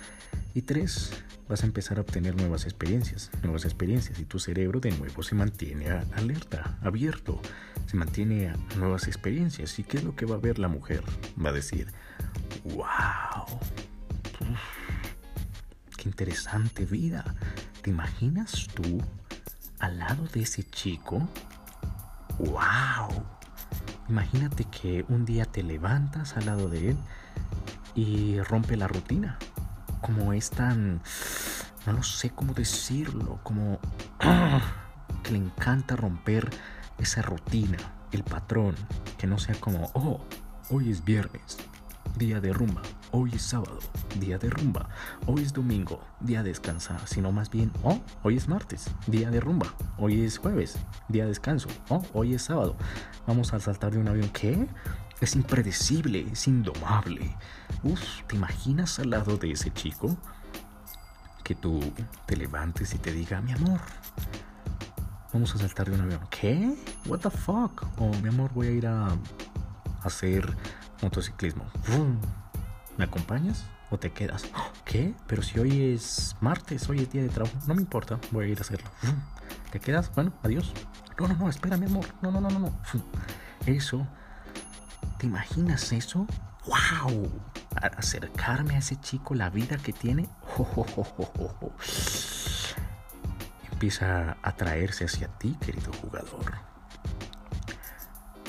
Y 0.54 0.62
tres, 0.62 1.12
vas 1.50 1.63
a 1.63 1.65
empezar 1.65 1.98
a 1.98 2.02
obtener 2.02 2.36
nuevas 2.36 2.65
experiencias, 2.65 3.32
nuevas 3.41 3.65
experiencias 3.65 4.20
y 4.20 4.26
tu 4.26 4.38
cerebro 4.38 4.80
de 4.80 4.91
nuevo 4.91 5.24
se 5.24 5.34
mantiene 5.34 5.89
alerta, 5.89 6.78
abierto, 6.84 7.41
se 7.88 7.98
mantiene 7.98 8.50
a 8.50 8.58
nuevas 8.78 9.08
experiencias. 9.08 9.80
¿Y 9.80 9.84
qué 9.84 9.98
es 9.98 10.04
lo 10.04 10.15
que 10.15 10.28
va 10.28 10.36
a 10.36 10.39
ver 10.39 10.60
la 10.60 10.67
mujer? 10.67 11.04
Va 11.44 11.50
a 11.50 11.54
decir, 11.54 11.88
wow, 12.65 13.60
qué 15.98 16.08
interesante 16.08 16.86
vida. 16.86 17.36
¿Te 17.82 17.89
imaginas 17.89 18.67
tú 18.76 19.02
al 19.80 19.98
lado 19.98 20.28
de 20.28 20.41
ese 20.41 20.63
chico? 20.63 21.28
¡Wow! 22.46 23.24
Imagínate 24.10 24.66
que 24.66 25.06
un 25.10 25.26
día 25.26 25.46
te 25.46 25.64
levantas 25.64 26.36
al 26.38 26.46
lado 26.48 26.70
de 26.70 26.92
él 26.92 26.98
y 27.96 28.40
rompe 28.42 28.76
la 28.78 28.88
rutina 28.88 29.38
como 30.02 30.34
es 30.34 30.50
tan, 30.50 31.02
no 31.86 31.94
lo 31.94 32.04
sé 32.04 32.32
cómo 32.32 32.54
decirlo, 32.54 33.40
como 33.44 33.80
que 35.24 35.32
le 35.32 35.38
encanta 35.38 35.96
romper 35.96 36.50
esa 36.98 37.22
rutina, 37.22 37.78
el 38.12 38.24
patrón, 38.24 38.76
que 39.18 39.28
no 39.28 39.38
sea 39.38 39.56
como, 39.56 39.90
oh, 39.94 40.20
hoy 40.70 40.92
es 40.92 41.06
viernes, 41.06 41.58
día 42.17 42.39
de 42.39 42.54
rumba, 42.54 42.82
hoy 43.12 43.32
es 43.34 43.41
sábado, 43.41 43.80
día 44.19 44.38
de 44.38 44.50
rumba, 44.50 44.89
hoy 45.26 45.43
es 45.43 45.54
domingo, 45.54 46.02
día 46.19 46.43
de 46.43 46.50
descansar, 46.50 47.00
sino 47.08 47.32
más 47.32 47.50
bien, 47.50 47.71
oh, 47.84 48.00
hoy 48.24 48.38
es 48.38 48.47
martes, 48.47 48.89
día 49.08 49.30
de 49.30 49.39
rumba, 49.39 49.74
hoy 49.97 50.21
es 50.21 50.38
jueves, 50.38 50.78
día 51.08 51.24
de 51.24 51.30
descanso, 51.30 51.69
oh, 51.89 52.04
hoy 52.13 52.36
es 52.36 52.43
sábado, 52.43 52.76
vamos 53.28 53.54
a 53.54 53.60
saltar 53.60 53.91
de 53.91 54.00
un 54.00 54.08
avión, 54.08 54.30
¿qué? 54.30 54.67
Es 55.19 55.36
impredecible, 55.36 56.28
es 56.32 56.47
indomable. 56.47 57.36
Uf, 57.84 58.02
¿te 58.28 58.36
imaginas 58.36 58.97
al 58.97 59.12
lado 59.12 59.38
de 59.38 59.52
ese 59.52 59.71
chico? 59.71 60.17
Que 61.43 61.54
tú 61.54 61.80
te 62.26 62.36
levantes 62.36 62.93
y 62.95 62.97
te 62.97 63.12
diga, 63.12 63.39
mi 63.39 63.52
amor, 63.52 63.80
vamos 65.32 65.54
a 65.54 65.60
saltar 65.60 65.89
de 65.89 65.95
un 65.95 66.02
avión. 66.02 66.21
¿Qué? 66.32 66.76
What 67.06 67.19
the 67.19 67.30
fuck? 67.30 67.86
Oh, 68.00 68.12
mi 68.24 68.30
amor, 68.30 68.52
voy 68.54 68.67
a 68.67 68.71
ir 68.71 68.88
a 68.88 69.10
hacer 70.02 70.58
motociclismo. 71.02 71.66
¿Me 72.98 73.06
acompañas 73.06 73.66
o 73.90 73.98
te 73.98 74.12
quedas? 74.12 74.44
¿Qué? 74.86 75.14
Pero 75.28 75.42
si 75.42 75.60
hoy 75.60 75.94
es 75.94 76.36
martes, 76.42 76.88
hoy 76.90 77.00
es 77.00 77.12
día 77.12 77.22
de 77.22 77.30
trabajo, 77.30 77.58
no 77.68 77.76
me 77.76 77.82
importa, 77.82 78.20
voy 78.32 78.46
a 78.46 78.48
ir 78.50 78.58
a 78.58 78.62
hacerlo. 78.62 78.90
¿Te 79.72 79.80
quedas? 79.80 80.12
Bueno, 80.14 80.34
adiós. 80.44 80.74
No, 81.20 81.28
no, 81.28 81.36
no, 81.36 81.50
espera, 81.50 81.78
mi 81.78 81.86
amor. 81.86 82.06
No, 82.22 82.32
no, 82.32 82.42
no, 82.42 82.50
no, 82.50 82.60
no. 82.60 82.74
Eso 83.66 84.08
¿Te 85.22 85.28
imaginas 85.28 85.92
eso? 85.92 86.26
¡Wow! 86.66 87.30
acercarme 87.76 88.74
a 88.74 88.80
ese 88.80 89.00
chico, 89.00 89.36
la 89.36 89.52
vida 89.52 89.78
que 89.78 89.94
tiene, 89.94 90.28
empieza 93.72 94.32
a 94.32 94.38
atraerse 94.42 95.06
hacia 95.06 95.28
ti, 95.28 95.56
querido 95.62 95.94
jugador. 95.94 96.54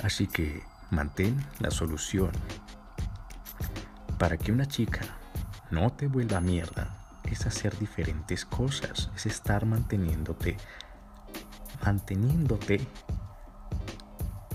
Así 0.02 0.26
que 0.28 0.62
mantén 0.92 1.44
la 1.58 1.72
solución. 1.72 2.30
Para 4.18 4.38
que 4.38 4.52
una 4.52 4.66
chica 4.66 5.00
no 5.72 5.90
te 5.90 6.06
vuelva 6.06 6.40
mierda, 6.40 6.96
es 7.24 7.44
hacer 7.46 7.76
diferentes 7.78 8.44
cosas, 8.44 9.10
es 9.16 9.26
estar 9.26 9.66
manteniéndote, 9.66 10.56
manteniéndote 11.84 12.86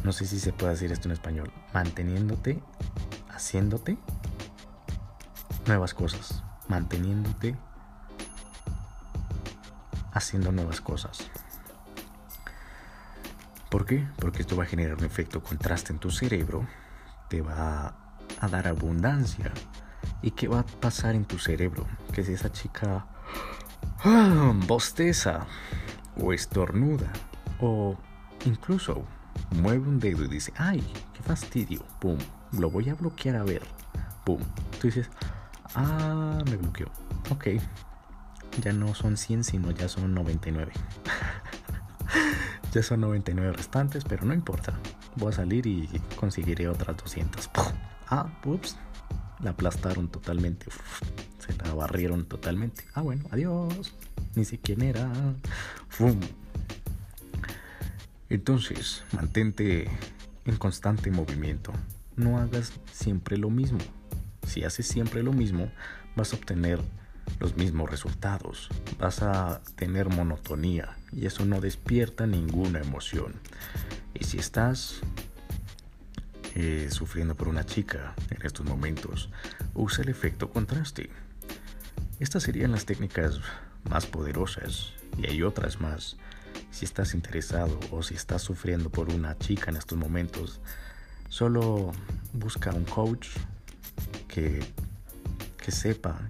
no 0.08 0.14
sé 0.14 0.26
si 0.26 0.40
se 0.40 0.54
puede 0.54 0.72
decir 0.72 0.90
esto 0.94 1.10
en 1.10 1.12
español, 1.12 1.52
manteniéndote, 1.74 2.64
haciéndote 3.30 3.98
nuevas 5.66 5.94
cosas, 5.94 6.44
manteniéndote, 6.70 7.58
haciendo 10.14 10.54
nuevas 10.54 10.80
cosas. 10.80 11.30
¿Por 13.78 13.86
qué? 13.86 14.08
Porque 14.18 14.42
esto 14.42 14.58
va 14.58 14.64
a 14.64 14.66
generar 14.66 14.98
un 14.98 15.04
efecto 15.04 15.44
contraste 15.44 15.94
en 15.94 16.00
tu 16.00 16.10
cerebro, 16.10 16.66
te 17.30 17.44
va 17.44 17.96
a 18.42 18.48
dar 18.48 18.68
abundancia. 18.68 19.52
¿Y 20.24 20.32
qué 20.32 20.48
va 20.48 20.62
a 20.62 20.66
pasar 20.66 21.14
en 21.14 21.26
tu 21.26 21.38
cerebro? 21.38 21.86
Que 22.12 22.24
si 22.24 22.34
esa 22.34 22.52
chica 22.52 23.06
ah, 24.04 24.52
bosteza 24.66 25.46
o 26.20 26.34
estornuda 26.34 27.14
o 27.60 27.96
incluso 28.46 29.06
mueve 29.52 29.88
un 29.88 30.00
dedo 30.00 30.26
y 30.26 30.28
dice, 30.28 30.52
ay, 30.58 30.82
qué 31.14 31.22
fastidio, 31.22 31.86
pum, 32.00 32.18
lo 32.54 32.72
voy 32.72 32.90
a 32.90 32.96
bloquear 32.96 33.36
a 33.36 33.44
ver, 33.44 33.62
pum. 34.26 34.42
Tú 34.82 34.88
dices, 34.88 35.08
ah, 35.76 36.40
me 36.50 36.58
bloqueó, 36.58 36.88
ok, 37.30 37.50
ya 38.60 38.74
no 38.74 38.96
son 38.96 39.18
100, 39.18 39.44
sino 39.44 39.70
ya 39.70 39.88
son 39.88 40.16
99. 40.16 40.74
Ya 42.74 42.84
son 42.84 43.02
99 43.02 43.54
restantes, 43.54 44.04
pero 44.04 44.26
no 44.26 44.34
importa, 44.34 44.78
voy 45.16 45.30
a 45.30 45.36
salir 45.36 45.66
y 45.68 45.88
conseguiré 46.16 46.68
otras 46.68 46.98
200. 46.98 47.50
Ah, 48.10 48.40
ups, 48.46 48.78
la 49.42 49.52
aplastaron 49.52 50.08
totalmente, 50.10 50.68
se 51.40 51.54
la 51.64 51.74
barrieron 51.74 52.26
totalmente. 52.26 52.84
Ah, 52.94 53.02
bueno, 53.02 53.26
adiós, 53.32 53.94
ni 54.36 54.46
siquiera 54.46 54.86
era. 54.86 55.12
¡Fum! 55.90 56.20
Entonces, 58.30 59.04
mantente 59.14 59.90
en 60.46 60.58
constante 60.58 61.12
movimiento. 61.12 61.72
No 62.16 62.40
hagas 62.40 62.74
siempre 62.92 63.38
lo 63.38 63.50
mismo. 63.50 63.80
Si 64.46 64.64
haces 64.64 64.88
siempre 64.88 65.24
lo 65.24 65.34
mismo, 65.34 65.72
vas 66.16 66.34
a 66.34 66.36
obtener 66.36 66.80
los 67.40 67.56
mismos 67.58 67.90
resultados. 67.90 68.70
Vas 69.00 69.22
a 69.22 69.62
tener 69.76 70.10
monotonía 70.10 70.98
y 71.12 71.26
eso 71.26 71.46
no 71.46 71.62
despierta 71.62 72.26
ninguna 72.26 72.80
emoción. 72.80 73.34
Y 74.14 74.24
si 74.24 74.38
estás 74.38 75.02
eh, 76.56 76.90
sufriendo 76.92 77.36
por 77.36 77.48
una 77.48 77.66
chica 77.66 78.16
en 78.30 78.46
estos 78.46 78.66
momentos, 78.66 79.30
usa 79.74 80.04
el 80.04 80.10
efecto 80.10 80.50
contraste. 80.50 81.10
Estas 82.20 82.44
serían 82.44 82.72
las 82.72 82.86
técnicas 82.86 83.40
más 83.90 84.06
poderosas 84.06 84.94
y 85.18 85.28
hay 85.28 85.44
otras 85.44 85.80
más 85.80 86.18
si 86.72 86.86
estás 86.86 87.14
interesado 87.14 87.80
o 87.92 88.04
si 88.04 88.14
estás 88.16 88.42
sufriendo 88.42 88.90
por 88.90 89.10
una 89.10 89.38
chica 89.38 89.72
en 89.72 89.78
estos 89.78 89.98
momentos, 89.98 90.60
solo 91.30 91.92
busca 92.34 92.72
un 92.72 92.86
coach 92.86 93.30
que, 94.28 94.64
que 95.58 95.72
sepa 95.72 96.30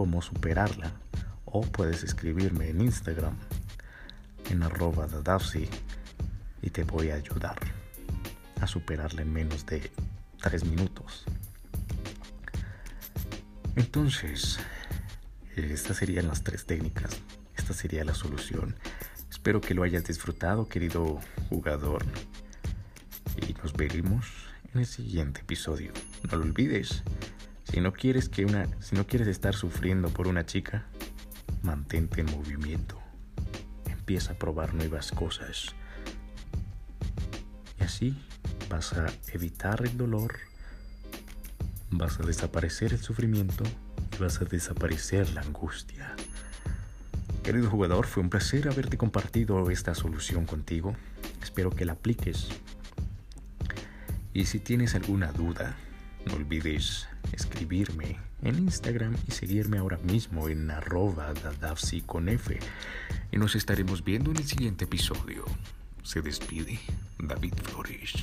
cómo 0.00 0.22
superarla 0.22 0.94
o 1.44 1.60
puedes 1.60 2.04
escribirme 2.04 2.70
en 2.70 2.80
Instagram 2.80 3.36
en 4.48 4.62
arroba 4.62 5.06
y 6.62 6.70
te 6.70 6.84
voy 6.84 7.10
a 7.10 7.16
ayudar 7.16 7.58
a 8.62 8.66
superarla 8.66 9.20
en 9.20 9.30
menos 9.30 9.66
de 9.66 9.90
3 10.40 10.64
minutos. 10.64 11.26
Entonces, 13.76 14.58
estas 15.54 15.98
serían 15.98 16.28
las 16.28 16.42
tres 16.44 16.64
técnicas 16.64 17.20
esta 17.54 17.74
sería 17.74 18.02
la 18.02 18.14
solución. 18.14 18.76
Espero 19.30 19.60
que 19.60 19.74
lo 19.74 19.82
hayas 19.82 20.04
disfrutado, 20.04 20.66
querido 20.66 21.20
jugador. 21.50 22.06
Y 23.46 23.52
nos 23.62 23.74
veremos 23.74 24.24
en 24.72 24.80
el 24.80 24.86
siguiente 24.86 25.42
episodio. 25.42 25.92
No 26.30 26.38
lo 26.38 26.44
olvides. 26.44 27.02
Si 27.70 27.80
no 27.80 27.92
quieres 27.92 28.28
que 28.28 28.44
una, 28.44 28.66
si 28.80 28.96
no 28.96 29.06
quieres 29.06 29.28
estar 29.28 29.54
sufriendo 29.54 30.08
por 30.08 30.26
una 30.26 30.44
chica, 30.44 30.86
mantente 31.62 32.20
en 32.20 32.26
movimiento. 32.26 33.00
Empieza 33.86 34.32
a 34.32 34.34
probar 34.34 34.74
nuevas 34.74 35.12
cosas. 35.12 35.76
Y 37.78 37.84
así 37.84 38.18
vas 38.68 38.92
a 38.94 39.06
evitar 39.32 39.86
el 39.86 39.96
dolor, 39.96 40.36
vas 41.90 42.18
a 42.18 42.24
desaparecer 42.24 42.92
el 42.92 42.98
sufrimiento 42.98 43.62
y 44.16 44.20
vas 44.20 44.40
a 44.40 44.46
desaparecer 44.46 45.30
la 45.30 45.42
angustia. 45.42 46.16
Querido 47.44 47.70
jugador, 47.70 48.06
fue 48.06 48.24
un 48.24 48.30
placer 48.30 48.66
haberte 48.66 48.98
compartido 48.98 49.70
esta 49.70 49.94
solución 49.94 50.44
contigo. 50.44 50.96
Espero 51.40 51.70
que 51.70 51.84
la 51.84 51.92
apliques. 51.92 52.48
Y 54.34 54.46
si 54.46 54.58
tienes 54.58 54.96
alguna 54.96 55.30
duda, 55.30 55.76
no 56.26 56.34
olvides 56.34 57.06
escribirme 57.32 58.16
en 58.42 58.58
Instagram 58.58 59.16
y 59.28 59.32
seguirme 59.32 59.78
ahora 59.78 59.98
mismo 59.98 60.48
en 60.48 60.70
arroba 60.70 61.32
con. 62.06 62.58
Y 63.32 63.36
nos 63.38 63.54
estaremos 63.54 64.04
viendo 64.04 64.30
en 64.30 64.38
el 64.38 64.44
siguiente 64.44 64.84
episodio. 64.84 65.44
Se 66.02 66.22
despide 66.22 66.78
David 67.18 67.54
Flores. 67.62 68.14